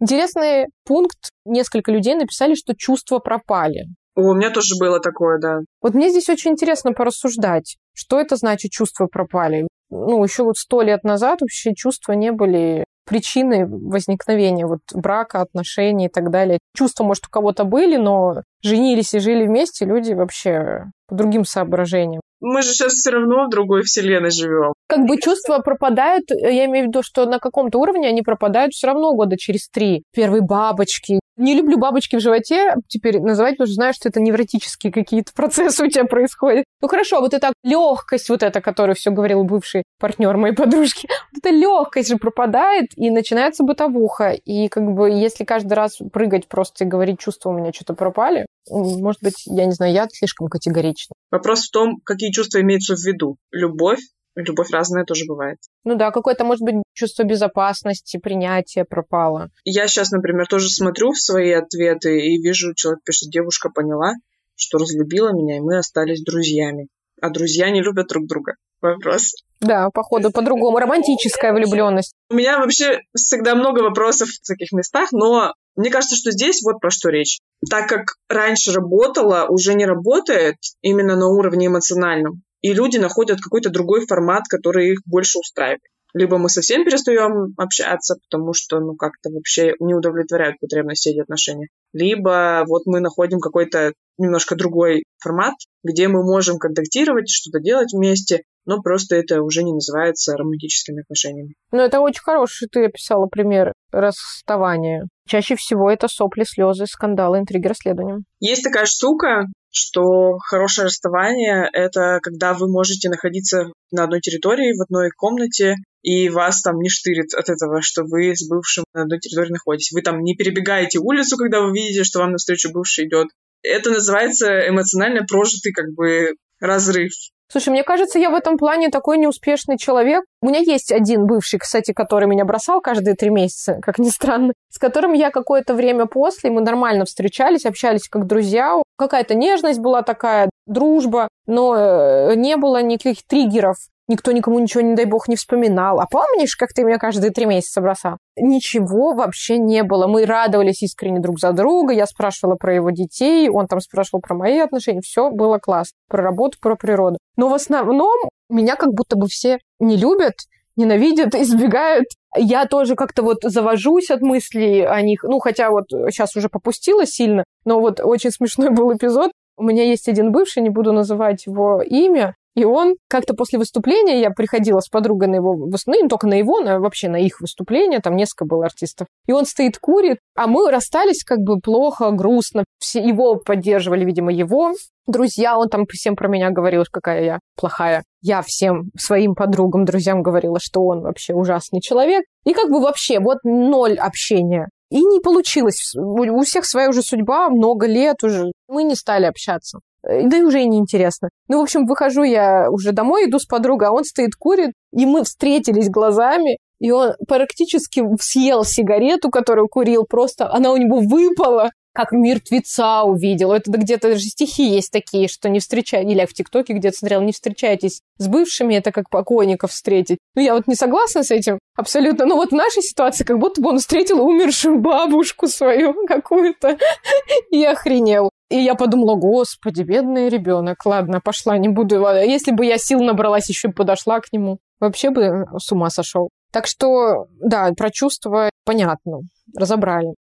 [0.00, 1.30] Интересный пункт.
[1.44, 3.86] Несколько людей написали, что чувства пропали.
[4.14, 5.60] О, у меня тоже было такое, да.
[5.80, 9.68] Вот мне здесь очень интересно порассуждать, что это значит чувства пропали.
[9.90, 16.06] Ну, еще вот сто лет назад вообще чувства не были причиной возникновения вот брака, отношений
[16.06, 16.58] и так далее.
[16.76, 22.20] Чувства, может, у кого-то были, но женились и жили вместе люди вообще по другим соображениям.
[22.40, 24.74] Мы же сейчас все равно в другой вселенной живем.
[24.88, 28.86] Как бы чувства пропадают, я имею в виду, что на каком-то уровне они пропадают все
[28.86, 30.02] равно года через три.
[30.14, 34.92] Первые бабочки, не люблю бабочки в животе теперь называть, потому что знаю, что это невротические
[34.92, 36.64] какие-то процессы у тебя происходят.
[36.82, 41.38] Ну хорошо, вот эта легкость, вот эта, которую все говорил бывший партнер моей подружки, вот
[41.44, 44.30] эта легкость же пропадает, и начинается бытовуха.
[44.30, 48.46] И как бы если каждый раз прыгать просто и говорить, чувства у меня что-то пропали,
[48.70, 51.14] может быть, я не знаю, я слишком категорична.
[51.30, 53.36] Вопрос в том, какие чувства имеются в виду.
[53.52, 54.00] Любовь,
[54.44, 55.58] любовь разная тоже бывает.
[55.84, 59.50] Ну да, какое-то, может быть, чувство безопасности, принятия пропало.
[59.64, 64.12] Я сейчас, например, тоже смотрю в свои ответы и вижу, человек пишет, девушка поняла,
[64.56, 66.88] что разлюбила меня, и мы остались друзьями.
[67.20, 68.54] А друзья не любят друг друга.
[68.80, 69.32] Вопрос.
[69.60, 70.78] Да, походу, по-другому.
[70.78, 72.14] Романтическая влюбленность.
[72.30, 76.80] У меня вообще всегда много вопросов в таких местах, но мне кажется, что здесь вот
[76.80, 77.40] про что речь.
[77.68, 83.70] Так как раньше работала, уже не работает именно на уровне эмоциональном и люди находят какой-то
[83.70, 85.80] другой формат, который их больше устраивает.
[86.14, 91.68] Либо мы совсем перестаем общаться, потому что, ну, как-то вообще не удовлетворяют потребности эти отношения.
[91.92, 98.42] Либо вот мы находим какой-то немножко другой формат, где мы можем контактировать, что-то делать вместе,
[98.64, 101.54] но просто это уже не называется романтическими отношениями.
[101.72, 105.06] Ну, это очень хороший, ты описала пример расставания.
[105.26, 108.24] Чаще всего это сопли, слезы, скандалы, интриги, расследования.
[108.40, 109.44] Есть такая штука,
[109.78, 116.28] что хорошее расставание— это когда вы можете находиться на одной территории, в одной комнате, и
[116.28, 119.92] вас там не штырит от этого, что вы с бывшим на одной территории находитесь.
[119.92, 123.28] Вы там не перебегаете улицу, когда вы видите, что вам навстречу бывший идет.
[123.62, 127.12] Это называется эмоционально прожитый как бы разрыв.
[127.50, 130.24] Слушай, мне кажется, я в этом плане такой неуспешный человек.
[130.42, 134.52] У меня есть один бывший, кстати, который меня бросал каждые три месяца, как ни странно,
[134.70, 138.82] с которым я какое-то время после, мы нормально встречались, общались как друзья.
[138.96, 143.76] Какая-то нежность была такая, дружба, но э, не было никаких триггеров
[144.08, 146.00] никто никому ничего, не дай бог, не вспоминал.
[146.00, 148.16] А помнишь, как ты меня каждые три месяца бросал?
[148.36, 150.06] Ничего вообще не было.
[150.06, 151.92] Мы радовались искренне друг за друга.
[151.92, 155.00] Я спрашивала про его детей, он там спрашивал про мои отношения.
[155.02, 155.94] Все было классно.
[156.08, 157.18] Про работу, про природу.
[157.36, 158.16] Но в основном
[158.48, 160.34] меня как будто бы все не любят,
[160.76, 162.06] ненавидят, избегают.
[162.36, 165.22] Я тоже как-то вот завожусь от мыслей о них.
[165.22, 169.30] Ну, хотя вот сейчас уже попустила сильно, но вот очень смешной был эпизод.
[169.56, 174.20] У меня есть один бывший, не буду называть его имя, и он как-то после выступления,
[174.20, 177.40] я приходила с подругой на его ну, не только на его, но вообще на их
[177.40, 179.06] выступление, там несколько было артистов.
[179.28, 182.64] И он стоит, курит, а мы расстались как бы плохо, грустно.
[182.80, 184.72] Все его поддерживали, видимо, его
[185.06, 185.56] друзья.
[185.56, 188.02] Он там всем про меня говорил, какая я плохая.
[188.22, 192.24] Я всем своим подругам, друзьям говорила, что он вообще ужасный человек.
[192.44, 194.66] И как бы вообще вот ноль общения.
[194.90, 195.94] И не получилось.
[195.94, 198.50] У всех своя уже судьба, много лет уже.
[198.66, 199.78] Мы не стали общаться.
[200.08, 201.28] Э, да и уже и неинтересно.
[201.48, 205.06] Ну, в общем, выхожу я уже домой, иду с подругой, а он стоит, курит, и
[205.06, 211.70] мы встретились глазами, и он практически съел сигарету, которую курил, просто она у него выпала,
[211.98, 213.52] как мертвеца увидел.
[213.52, 217.22] Это где-то даже стихи есть такие, что не встречать, или я в ТикТоке где-то смотрел,
[217.22, 220.18] не встречайтесь с бывшими, это как покойников встретить.
[220.36, 222.24] Ну, я вот не согласна с этим абсолютно.
[222.24, 226.78] Но вот в нашей ситуации как будто бы он встретил умершую бабушку свою какую-то
[227.50, 228.30] и охренел.
[228.48, 230.86] И я подумала, господи, бедный ребенок.
[230.86, 231.96] Ладно, пошла, не буду.
[231.96, 236.28] Если бы я сил набралась, еще подошла к нему, вообще бы с ума сошел.
[236.52, 239.22] Так что, да, про чувства понятно,
[239.56, 240.14] разобрали.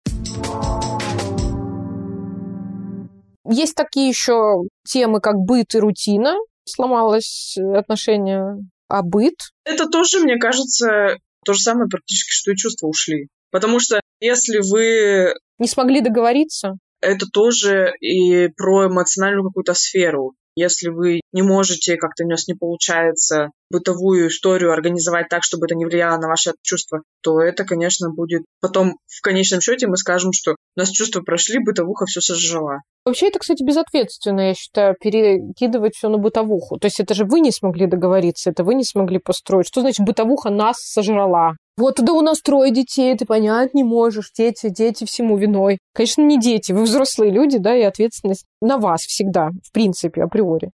[3.50, 6.36] Есть такие еще темы, как быт и рутина.
[6.66, 8.58] Сломалось отношение,
[8.88, 9.36] а быт?
[9.64, 13.30] Это тоже, мне кажется, то же самое практически, что и чувства ушли.
[13.52, 15.34] Потому что если вы...
[15.60, 16.78] Не смогли договориться?
[17.02, 20.34] это тоже и про эмоциональную какую-то сферу.
[20.56, 25.76] Если вы не можете, как-то у вас не получается бытовую историю организовать так, чтобы это
[25.76, 28.44] не влияло на ваши чувства, то это, конечно, будет...
[28.62, 32.82] Потом в конечном счете мы скажем, что у нас чувства прошли, бытовуха все сожрала.
[33.06, 36.78] Вообще это, кстати, безответственно, я считаю, перекидывать все на бытовуху.
[36.78, 39.68] То есть это же вы не смогли договориться, это вы не смогли построить.
[39.68, 41.54] Что значит бытовуха нас сожрала?
[41.78, 44.32] Вот туда у нас трое детей, ты понять не можешь.
[44.36, 45.78] Дети, дети всему виной.
[45.94, 50.72] Конечно, не дети, вы взрослые люди, да, и ответственность на вас всегда, в принципе, априори.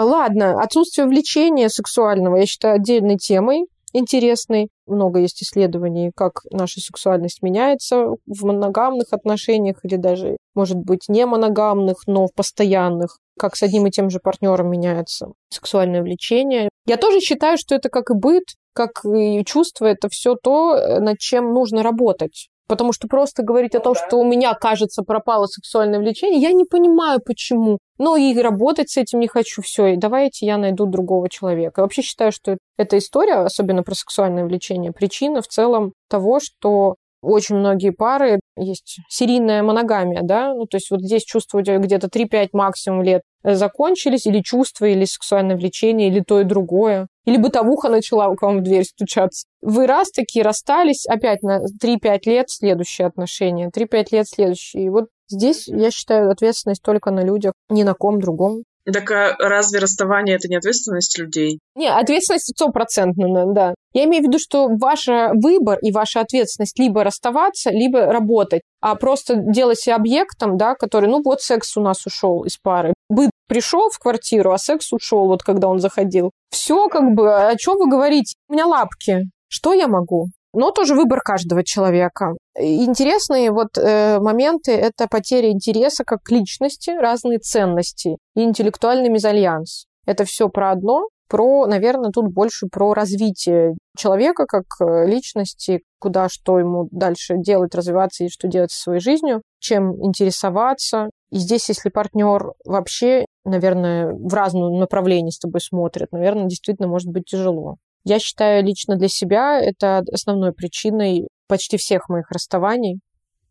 [0.00, 4.68] Ладно, отсутствие влечения сексуального я считаю отдельной темой интересной.
[4.86, 11.26] Много есть исследований, как наша сексуальность меняется в моногамных отношениях или даже, может быть, не
[11.26, 16.68] моногамных, но в постоянных, как с одним и тем же партнером меняется сексуальное влечение.
[16.86, 21.18] Я тоже считаю, что это как и быт, как и чувство, это все то, над
[21.18, 22.48] чем нужно работать.
[22.68, 26.64] Потому что просто говорить о том, что у меня, кажется, пропало сексуальное влечение, я не
[26.64, 27.78] понимаю, почему.
[27.98, 29.62] Ну и работать с этим не хочу.
[29.62, 31.80] Все, давайте я найду другого человека.
[31.80, 36.96] Я вообще считаю, что эта история, особенно про сексуальное влечение, причина в целом того, что
[37.22, 42.48] очень многие пары есть серийная моногамия, да, ну, то есть вот здесь чувства где-то 3-5
[42.52, 47.06] максимум лет закончились, или чувства, или сексуальное влечение, или то и другое.
[47.24, 49.46] Или бытовуха начала к вам в дверь стучаться.
[49.60, 54.84] Вы раз такие расстались, опять на 3-5 лет следующие отношения, 3-5 лет следующие.
[54.86, 58.64] И вот здесь, я считаю, ответственность только на людях, ни на ком другом.
[58.92, 61.58] Так а разве расставание это не ответственность людей?
[61.74, 63.74] Не, ответственность стопроцентная, да.
[63.92, 68.94] Я имею в виду, что ваш выбор и ваша ответственность либо расставаться, либо работать, а
[68.94, 72.94] просто делать себя объектом, да, который, ну вот секс у нас ушел из пары.
[73.08, 76.30] Быт пришел в квартиру, а секс ушел, вот когда он заходил.
[76.50, 78.34] Все как бы, о чем вы говорите?
[78.48, 79.30] У меня лапки.
[79.48, 80.28] Что я могу?
[80.52, 82.34] Но тоже выбор каждого человека.
[82.58, 89.84] Интересные вот э, моменты– это потеря интереса как к личности, разные ценности и интеллектуальный мезальянс.
[90.06, 91.08] Это все про одно.
[91.28, 97.74] про, наверное, тут больше про развитие человека как э, личности, куда что ему дальше делать,
[97.74, 101.10] развиваться и что делать со своей жизнью, чем интересоваться.
[101.30, 107.10] И здесь, если партнер вообще, наверное, в разном направлении с тобой смотрит, наверное, действительно может
[107.10, 107.76] быть тяжело.
[108.08, 113.00] Я считаю лично для себя это основной причиной почти всех моих расставаний.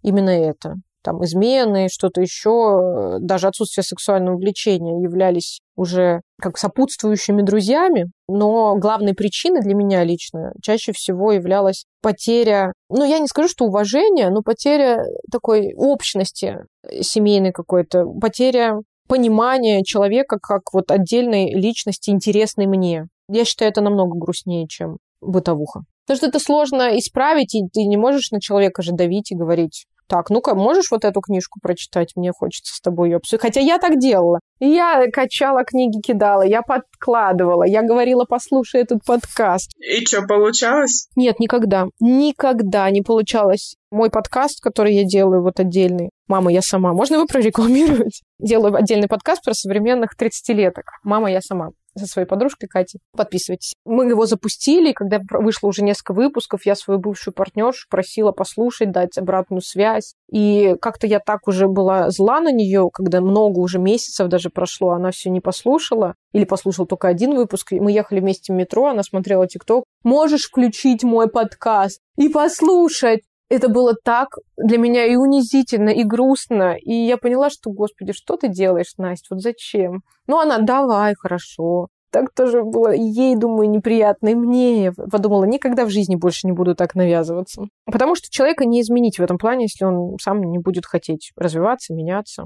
[0.02, 7.44] Именно это там, измены, что-то еще, э, даже отсутствие сексуального влечения являлись уже как сопутствующими
[7.44, 13.50] друзьями, но главной причиной для меня лично чаще всего являлась потеря, ну, я не скажу,
[13.50, 16.66] что уважения, но потеря такой общности
[17.00, 23.06] семейной какой-то, потеря понимания человека как вот отдельной личности, интересной мне.
[23.30, 25.82] Я считаю, это намного грустнее, чем бытовуха.
[26.06, 29.86] Потому что это сложно исправить, и ты не можешь на человека же давить и говорить,
[30.08, 32.14] так, ну-ка, можешь вот эту книжку прочитать?
[32.16, 33.42] Мне хочется с тобой ее обсудить.
[33.42, 34.40] Хотя я так делала.
[34.60, 39.72] Я качала книги, кидала, я подкладывала, я говорила, послушай этот подкаст.
[39.78, 41.10] И что, получалось?
[41.18, 41.88] Нет, никогда.
[42.00, 43.76] Никогда не получалось.
[43.92, 46.94] Мой подкаст, который я делаю вот отдельный, «Мама, я сама».
[46.94, 48.22] Можно его прорекламировать?
[48.40, 50.86] Делаю отдельный подкаст про современных 30-леток.
[51.04, 53.00] «Мама, я сама» со своей подружкой Катей.
[53.16, 53.74] Подписывайтесь.
[53.86, 58.92] Мы его запустили, и когда вышло уже несколько выпусков, я свою бывшую партнершу просила послушать,
[58.92, 60.14] дать обратную связь.
[60.32, 64.92] И как-то я так уже была зла на нее, когда много уже месяцев даже прошло,
[64.92, 66.16] она все не послушала.
[66.34, 67.72] Или послушала только один выпуск.
[67.72, 69.86] Мы ехали вместе в метро, она смотрела ТикТок.
[70.04, 76.76] Можешь включить мой подкаст и послушать это было так для меня и унизительно, и грустно.
[76.82, 80.02] И я поняла, что, господи, что ты делаешь, Настя, вот зачем?
[80.28, 81.88] Ну, она, давай, хорошо.
[82.12, 84.84] Так тоже было ей, думаю, неприятно, и мне.
[84.84, 87.64] Я подумала, никогда в жизни больше не буду так навязываться.
[87.86, 91.94] Потому что человека не изменить в этом плане, если он сам не будет хотеть развиваться,
[91.94, 92.46] меняться.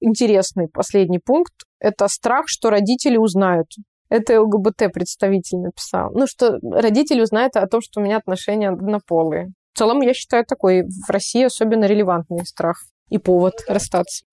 [0.00, 3.66] Интересный последний пункт– это страх, что родители узнают.
[4.10, 6.10] Это ЛГБТ-представитель написал.
[6.14, 9.52] Ну, что родители узнают о том, что у меня отношения однополые.
[9.74, 14.24] В целом, я считаю, такой в России особенно релевантный страх и повод расстаться.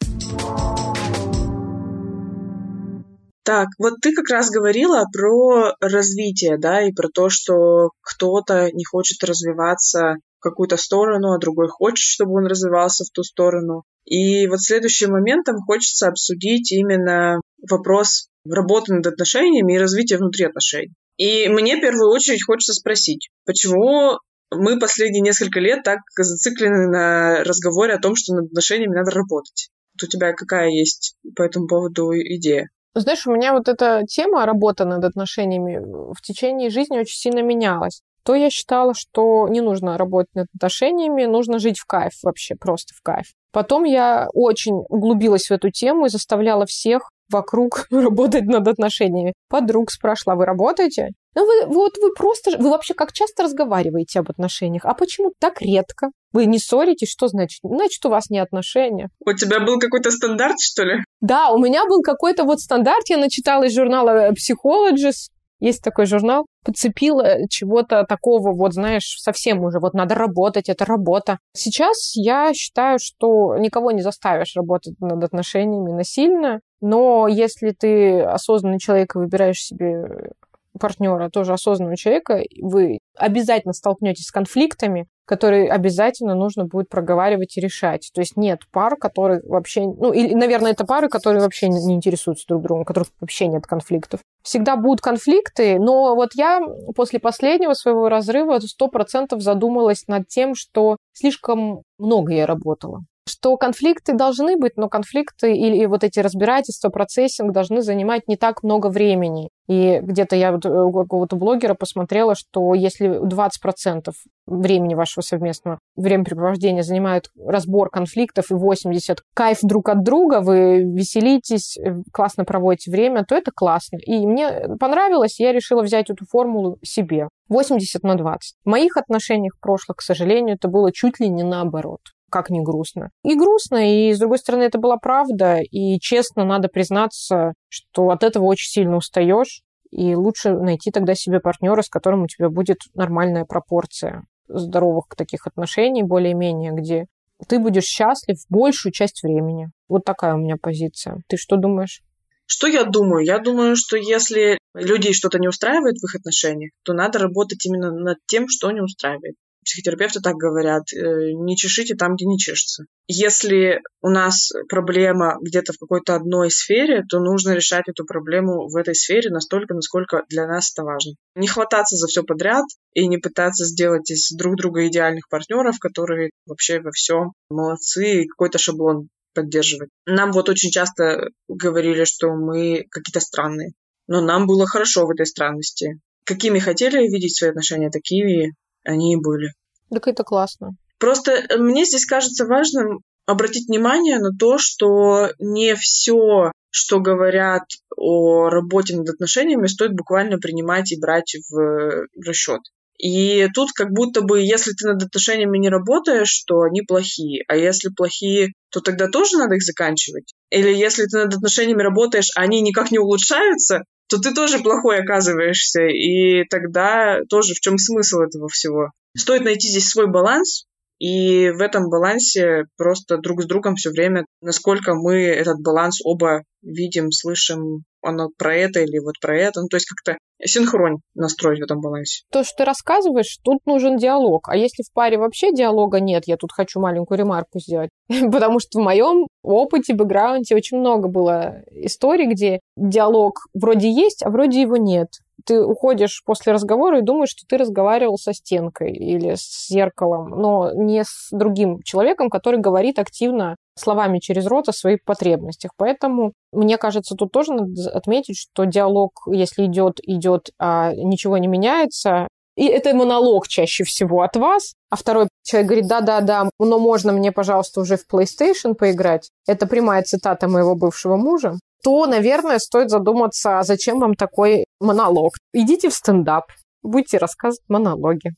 [3.44, 8.84] Так, вот ты как раз говорила про развитие, да, и про то, что кто-то не
[8.84, 13.84] хочет развиваться в какую-то сторону, а другой хочет, чтобы он развивался в ту сторону.
[14.04, 20.94] И вот следующим моментом хочется обсудить именно вопрос работы над отношениями и развития внутри отношений.
[21.18, 24.20] И мне в первую очередь хочется спросить, почему
[24.52, 29.70] мы последние несколько лет так зациклены на разговоре о том, что над отношениями надо работать.
[29.94, 32.70] Вот у тебя какая есть по этому поводу идея?
[32.94, 35.80] Знаешь, у меня вот эта тема работы над отношениями
[36.14, 38.02] в течение жизни очень сильно менялась.
[38.24, 42.94] То я считала, что не нужно работать над отношениями, нужно жить в кайф вообще, просто
[42.96, 43.28] в кайф.
[43.52, 49.34] Потом я очень углубилась в эту тему и заставляла всех вокруг работать над отношениями.
[49.50, 51.10] Подруг спрашивала, вы работаете?
[51.36, 52.58] Ну, вы, вот вы просто...
[52.58, 54.86] Вы вообще как часто разговариваете об отношениях?
[54.86, 56.12] А почему так редко?
[56.32, 57.10] Вы не ссоритесь?
[57.10, 57.60] Что значит?
[57.64, 59.10] Значит, у вас не отношения.
[59.26, 61.04] У тебя был какой-то стандарт, что ли?
[61.22, 63.10] Да, у меня был какой-то вот стандарт.
[63.10, 65.30] Я начитала из журнала Psychologist.
[65.60, 66.46] Есть такой журнал.
[66.64, 71.40] Подцепила чего-то такого, вот, знаешь, совсем уже, вот надо работать, это работа.
[71.54, 76.60] Сейчас я считаю, что никого не заставишь работать над отношениями насильно.
[76.82, 80.32] Но если ты осознанный человек и выбираешь себе
[80.80, 87.62] партнера, тоже осознанного человека, вы обязательно столкнетесь с конфликтами, которые обязательно нужно будет проговаривать и
[87.62, 88.12] решать.
[88.14, 89.82] То есть нет пар, которые вообще...
[89.82, 93.66] Ну, или, наверное, это пары, которые вообще не интересуются друг другом, у которых вообще нет
[93.66, 94.20] конфликтов.
[94.44, 96.62] Всегда будут конфликты, но вот я
[96.96, 103.58] после последнего своего разрыва сто процентов задумалась над тем, что слишком много я работала что
[103.58, 108.88] конфликты должны быть, но конфликты или вот эти разбирательства, процессинг должны занимать не так много
[108.88, 109.50] времени.
[109.68, 114.12] И где-то я вот у какого-то блогера посмотрела, что если 20%
[114.46, 121.78] времени вашего совместного времяпрепровождения занимает разбор конфликтов и 80% кайф друг от друга, вы веселитесь,
[121.78, 123.98] э, классно проводите время, то это классно.
[123.98, 127.28] И мне понравилось, я решила взять эту формулу себе.
[127.50, 128.56] 80 на 20.
[128.64, 132.00] В моих отношениях прошлых, к сожалению, это было чуть ли не наоборот
[132.36, 133.12] как не грустно.
[133.24, 138.24] И грустно, и, с другой стороны, это была правда, и честно надо признаться, что от
[138.24, 142.80] этого очень сильно устаешь, и лучше найти тогда себе партнера, с которым у тебя будет
[142.94, 147.06] нормальная пропорция здоровых таких отношений, более-менее, где
[147.48, 149.70] ты будешь счастлив большую часть времени.
[149.88, 151.22] Вот такая у меня позиция.
[151.30, 152.02] Ты что думаешь?
[152.48, 153.24] Что я думаю?
[153.24, 157.92] Я думаю, что если людей что-то не устраивает в их отношениях, то надо работать именно
[157.92, 159.36] над тем, что не устраивает.
[159.66, 162.86] Психотерапевты так говорят, э, не чешите там, где не чешется.
[163.08, 168.76] Если у нас проблема где-то в какой-то одной сфере, то нужно решать эту проблему в
[168.78, 171.14] этой сфере настолько, насколько для нас это важно.
[171.36, 176.30] Не хвататься за все подряд и не пытаться сделать из друг друга идеальных партнеров, которые
[176.46, 179.90] вообще во всем молодцы и какой-то шаблон поддерживать.
[180.06, 183.74] Нам вот очень часто говорили, что мы какие-то странные.
[184.08, 186.00] Но нам было хорошо в этой странности.
[186.24, 188.54] Какими хотели видеть свои отношения, такими
[188.86, 189.54] они и были.
[189.90, 190.76] Так это классно.
[191.00, 197.64] Просто э, мне здесь кажется важным обратить внимание на то, что не все, что говорят
[197.98, 202.62] о работе над отношениями, стоит буквально принимать и брать в расчет.
[202.98, 207.44] И тут как будто бы, если ты над отношениями не работаешь, то они плохие.
[207.48, 210.34] А если плохие, то тогда тоже надо их заканчивать.
[210.50, 215.00] Или если ты над отношениями работаешь, а они никак не улучшаются, то ты тоже плохой
[215.00, 215.84] оказываешься.
[215.88, 218.92] И тогда тоже в чем смысл этого всего?
[219.18, 220.66] Стоит найти здесь свой баланс,
[221.00, 226.44] и в этом балансе просто друг с другом все время, насколько мы этот баланс оба
[226.62, 229.62] видим, слышим, оно про это или вот про это.
[229.62, 232.24] Ну, то есть как-то синхронь настроить в этом балансе.
[232.32, 234.48] То, что ты рассказываешь, тут нужен диалог.
[234.48, 237.90] А если в паре вообще диалога нет, я тут хочу маленькую ремарку сделать.
[238.08, 244.30] Потому что в моем опыте, бэкграунде очень много было историй, где диалог вроде есть, а
[244.30, 245.10] вроде его нет
[245.46, 250.72] ты уходишь после разговора и думаешь, что ты разговаривал со стенкой или с зеркалом, но
[250.74, 255.72] не с другим человеком, который говорит активно словами через рот о своих потребностях.
[255.78, 261.48] Поэтому, мне кажется, тут тоже надо отметить, что диалог, если идет, идет, а ничего не
[261.48, 267.12] меняется, и это монолог чаще всего от вас, а второй человек говорит, да-да-да, но можно
[267.12, 269.30] мне, пожалуйста, уже в PlayStation поиграть.
[269.46, 275.36] Это прямая цитата моего бывшего мужа то, наверное, стоит задуматься, а зачем вам такой монолог.
[275.54, 276.46] Идите в стендап,
[276.82, 278.32] будете рассказывать монологи.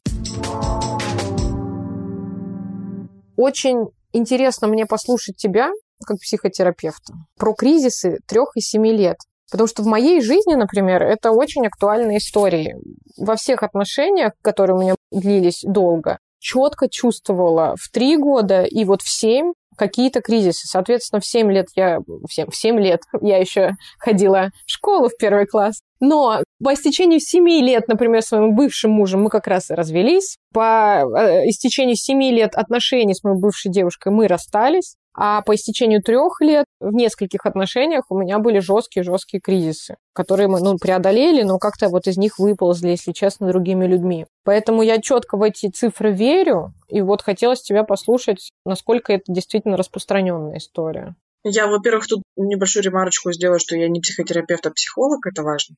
[3.38, 5.72] Очень интересно мне послушать тебя,
[6.06, 9.16] как психотерапевта, про кризисы трех и семи лет.
[9.50, 12.76] Потому что в моей жизни, например, это очень актуальная история.
[13.16, 19.04] Во всех отношениях, которые у меня длились долго, четко чувствовала в три года и вот
[19.04, 20.68] в семь какие-то кризисы.
[20.68, 22.00] Соответственно, в 7 лет я...
[22.00, 25.82] В 7, в 7 лет я еще ходила в школу в первый класс.
[26.00, 30.38] Но по истечению 7 лет, например, с моим бывшим мужем мы как раз и развелись.
[30.54, 34.96] По э, истечению 7 лет отношений с моей бывшей девушкой мы расстались.
[35.20, 40.60] А по истечению трех лет в нескольких отношениях у меня были жесткие-жесткие кризисы, которые мы
[40.60, 44.28] ну, преодолели, но как-то вот из них выползли, если честно, другими людьми.
[44.44, 49.76] Поэтому я четко в эти цифры верю, и вот хотелось тебя послушать, насколько это действительно
[49.76, 51.16] распространенная история.
[51.44, 55.78] Я, во-первых, тут небольшую ремарочку сделаю, что я не психотерапевт, а психолог, это важно.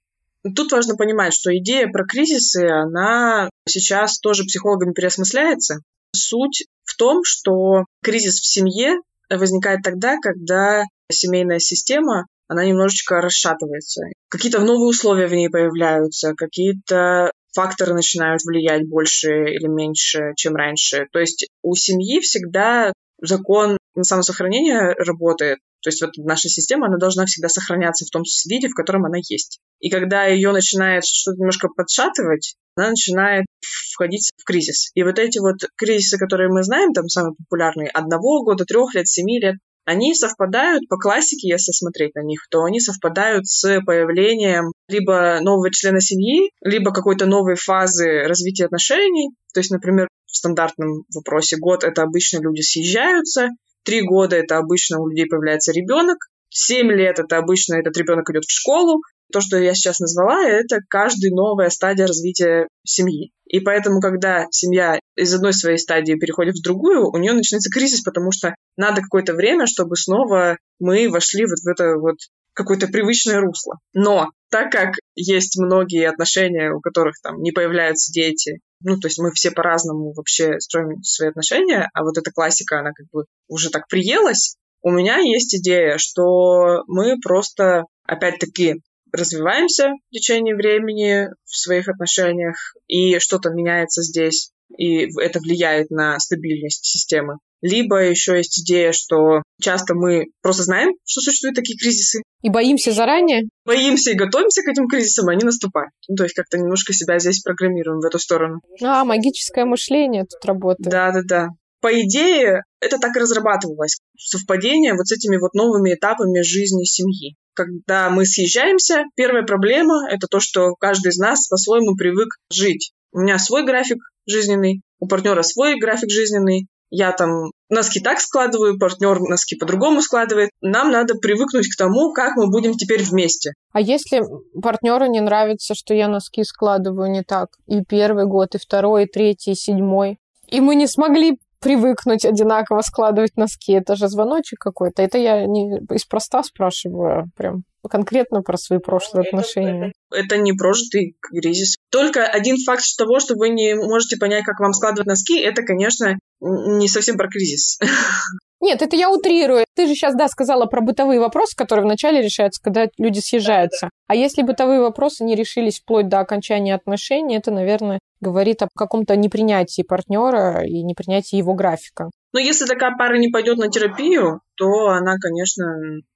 [0.54, 5.80] Тут важно понимать, что идея про кризисы, она сейчас тоже психологами переосмысляется.
[6.14, 8.98] Суть в том, что кризис в семье
[9.30, 14.02] возникает тогда, когда семейная система она немножечко расшатывается.
[14.28, 21.08] Какие-то новые условия в ней появляются, какие-то факторы начинают влиять больше или меньше, чем раньше.
[21.12, 25.60] То есть у семьи всегда закон на самосохранение работает.
[25.82, 29.18] То есть вот наша система, она должна всегда сохраняться в том виде, в котором она
[29.30, 29.60] есть.
[29.80, 34.92] И когда ее начинает что-то немножко подшатывать, она начинает входить в кризис.
[34.94, 39.08] И вот эти вот кризисы, которые мы знаем, там самые популярные, одного года, трех лет,
[39.08, 39.56] семи лет,
[39.86, 45.72] они совпадают по классике, если смотреть на них, то они совпадают с появлением либо нового
[45.72, 49.32] члена семьи, либо какой-то новой фазы развития отношений.
[49.54, 53.50] То есть, например, в стандартном вопросе год это обычно люди съезжаются,
[53.84, 56.18] три года это обычно у людей появляется ребенок,
[56.50, 59.02] семь лет это обычно этот ребенок идет в школу,
[59.32, 63.32] то, что я сейчас назвала, это каждая новая стадия развития семьи.
[63.46, 68.02] И поэтому, когда семья из одной своей стадии переходит в другую, у нее начинается кризис,
[68.02, 72.18] потому что надо какое-то время, чтобы снова мы вошли вот в это вот
[72.54, 73.78] какое-то привычное русло.
[73.94, 79.20] Но так как есть многие отношения, у которых там не появляются дети, ну, то есть
[79.20, 83.70] мы все по-разному вообще строим свои отношения, а вот эта классика, она как бы уже
[83.70, 91.58] так приелась, у меня есть идея, что мы просто, опять-таки, развиваемся в течение времени в
[91.58, 92.56] своих отношениях,
[92.88, 97.38] и что-то меняется здесь, и это влияет на стабильность системы.
[97.62, 102.22] Либо еще есть идея, что часто мы просто знаем, что существуют такие кризисы.
[102.42, 103.44] И боимся заранее?
[103.66, 105.92] Боимся и готовимся к этим кризисам, а они наступают.
[106.08, 108.62] Ну, то есть как-то немножко себя здесь программируем в эту сторону.
[108.82, 110.90] А, магическое мышление тут работает.
[110.90, 111.50] Да-да-да.
[111.82, 114.00] По идее, это так и разрабатывалось.
[114.18, 120.28] Совпадение вот с этими вот новыми этапами жизни семьи когда мы съезжаемся, первая проблема— это
[120.28, 122.94] то, что каждый из нас по-своему привык жить.
[123.12, 128.80] У меня свой график жизненный, у партнера свой график жизненный, я там носки так складываю,
[128.80, 130.52] партнер носки по-другому складывает.
[130.62, 133.52] Нам надо привыкнуть к тому, как мы будем теперь вместе.
[133.74, 134.22] А если
[134.62, 139.08] партнеру не нравится, что я носки складываю не так, и первый год, и второй, и
[139.08, 140.18] третий, и седьмой,
[140.48, 143.74] и мы не смогли привыкнуть одинаково складывать носки.
[143.74, 145.02] Это же звоночек какой-то.
[145.02, 149.94] Это я не из проста спрашиваю, а прям конкретно про свои прошлые это, отношения.
[150.10, 151.76] Это, это не прожитый кризис.
[151.90, 156.18] Только один факт того, что вы не можете понять, как вам складывать носки, это, конечно,
[156.42, 157.80] не совсем про кризис.
[158.62, 159.66] Нет, это я утрирую.
[159.76, 163.90] Ты же сейчас, да, сказала про бытовые вопросы, которые вначале решаются, когда люди съезжаются.
[164.08, 169.16] А если бытовые вопросы не решились вплоть до окончания отношений, это, наверное, говорит о каком-то
[169.16, 172.10] непринятии партнера и непринятии его графика.
[172.34, 175.66] Но если такая пара не пойдет на терапию, то она, конечно,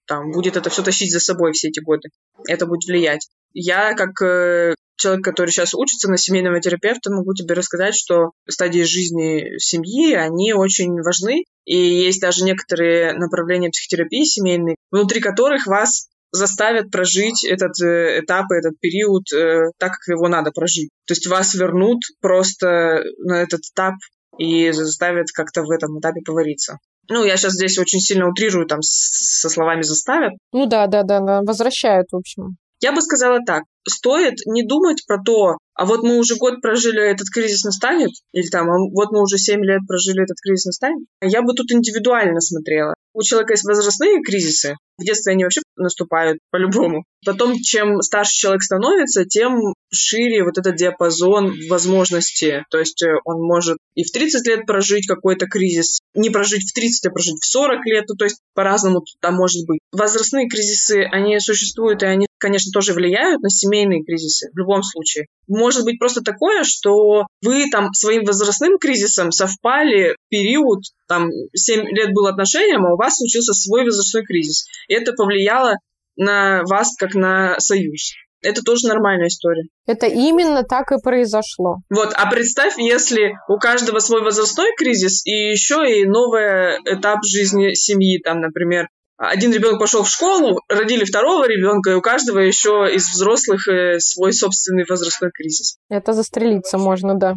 [0.05, 2.09] там будет это все тащить за собой все эти годы.
[2.47, 3.29] Это будет влиять.
[3.53, 8.83] Я, как э, человек, который сейчас учится на семейного терапевта, могу тебе рассказать, что стадии
[8.83, 11.43] жизни семьи, они очень важны.
[11.65, 18.51] И есть даже некоторые направления психотерапии семейной, внутри которых вас заставят прожить этот э, этап,
[18.51, 20.89] этот период э, так, как его надо прожить.
[21.05, 23.95] То есть вас вернут просто на этот этап
[24.39, 26.79] и заставят как-то в этом этапе повариться.
[27.09, 30.33] Ну, я сейчас здесь очень сильно утрирую, там, со словами заставят.
[30.53, 32.57] Ну да, да, да, да, возвращают, в общем.
[32.83, 37.01] Я бы сказала так, стоит не думать про то, а вот мы уже год прожили,
[37.01, 41.07] этот кризис настанет, или там, а вот мы уже семь лет прожили, этот кризис настанет.
[41.21, 42.93] Я бы тут индивидуально смотрела.
[43.13, 47.03] У человека есть возрастные кризисы, в детстве они вообще наступают по-любому.
[47.25, 52.63] Потом, чем старше человек становится, тем шире вот этот диапазон возможностей.
[52.69, 56.73] То есть э, он может и в 30 лет прожить какой-то кризис, не прожить в
[56.73, 58.05] 30, а прожить в 40 лет.
[58.07, 59.79] Ну, то есть по-разному там может быть.
[59.91, 65.27] Возрастные кризисы, они существуют, и они, конечно, тоже влияют на семейные кризисы в любом случае.
[65.47, 72.13] Может быть просто такое, что вы там своим возрастным кризисом совпали период, там 7 лет
[72.13, 74.65] было отношениям, а у вас случился свой возрастной кризис.
[74.87, 75.75] Это повлияло
[76.15, 78.13] на вас как на союз.
[78.41, 79.63] Это тоже нормальная история.
[79.87, 81.77] Это именно так и произошло.
[81.89, 87.73] Вот, а представь, если у каждого свой возрастной кризис и еще и новый этап жизни
[87.73, 92.89] семьи, там, например, один ребенок пошел в школу, родили второго ребенка, и у каждого еще
[92.93, 95.77] из взрослых э, свой собственный возрастной кризис.
[95.89, 97.35] Это застрелиться можно, да.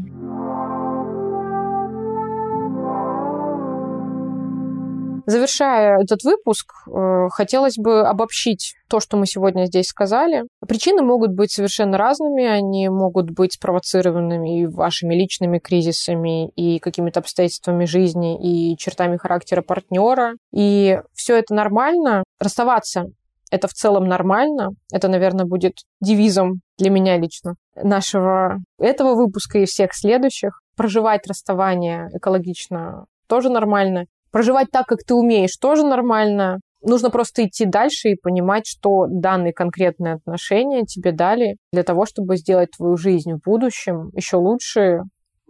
[5.27, 10.45] Завершая этот выпуск, э, хотелось бы обобщить то, что мы сегодня здесь сказали.
[10.66, 17.87] Причины могут быть совершенно разными, они могут быть спровоцированными вашими личными кризисами, и какими-то обстоятельствами
[17.87, 20.35] жизни, и чертами характера партнера.
[20.53, 22.22] И все это нормально.
[22.39, 23.07] Расставаться
[23.51, 24.70] это в целом нормально.
[24.93, 30.61] Это, наверное, будет девизом для меня лично нашего этого выпуска и всех следующих.
[30.77, 34.07] Проживать расставание экологично тоже нормально.
[34.31, 36.61] Проживать так, как ты умеешь, тоже нормально.
[36.83, 42.37] Нужно просто идти дальше и понимать, что данные конкретные отношения тебе дали для того, чтобы
[42.37, 45.01] сделать твою жизнь в будущем еще лучше,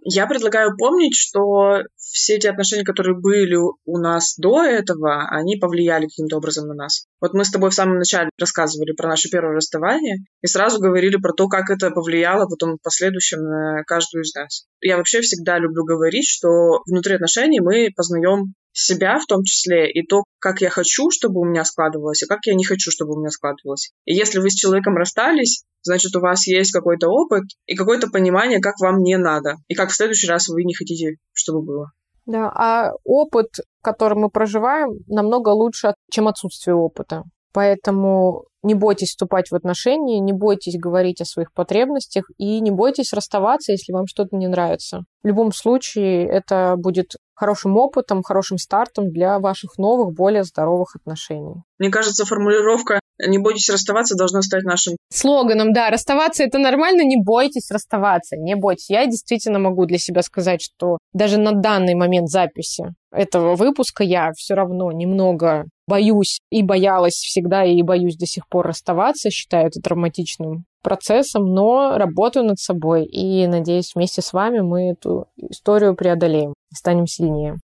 [0.09, 6.05] я предлагаю помнить, что все эти отношения, которые были у нас до этого, они повлияли
[6.05, 7.07] каким-то образом на нас.
[7.21, 11.17] Вот мы с тобой в самом начале рассказывали про наше первое расставание и сразу говорили
[11.17, 14.67] про то, как это повлияло потом в последующем на каждую из нас.
[14.81, 20.07] Я вообще всегда люблю говорить, что внутри отношений мы познаем себя в том числе, и
[20.07, 23.19] то, как я хочу, чтобы у меня складывалось, и как я не хочу, чтобы у
[23.19, 23.93] меня складывалось.
[24.05, 28.61] И если вы с человеком расстались, значит, у вас есть какой-то опыт и какое-то понимание,
[28.61, 31.93] как вам не надо, и как в следующий раз вы не хотите, чтобы было.
[32.27, 33.47] Да, а опыт,
[33.83, 37.23] который мы проживаем, намного лучше, чем отсутствие опыта.
[37.57, 43.15] Поэтому не бойтесь вступать в отношения, не бойтесь говорить о своих потребностях и не бойтесь
[43.15, 45.05] расставаться, если вам что-то не нравится.
[45.23, 51.63] В любом случае это будет хорошим опытом, хорошим стартом для ваших новых, более здоровых отношений.
[51.79, 55.73] Мне кажется, формулировка «не бойтесь расставаться» должна стать нашим слоганом.
[55.73, 58.91] Да, расставаться это нормально, не бойтесь расставаться, не бойтесь.
[58.91, 64.33] Я действительно могу для себя сказать, что даже на данный момент записи этого выпуска я
[64.37, 69.81] все равно немного боюсь и боялась всегда, и боюсь до сих пор расставаться, считаю это
[69.81, 76.55] травматичным процессом, но работаю над собой и надеюсь, вместе с вами мы эту историю преодолеем
[76.73, 77.59] станем сильнее.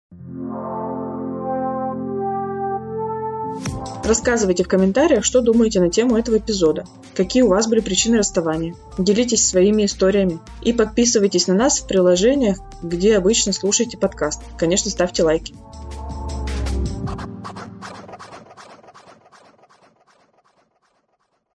[4.03, 8.75] Рассказывайте в комментариях, что думаете на тему этого эпизода, какие у вас были причины расставания.
[8.99, 14.43] Делитесь своими историями и подписывайтесь на нас в приложениях, где обычно слушаете подкаст.
[14.57, 15.55] Конечно, ставьте лайки.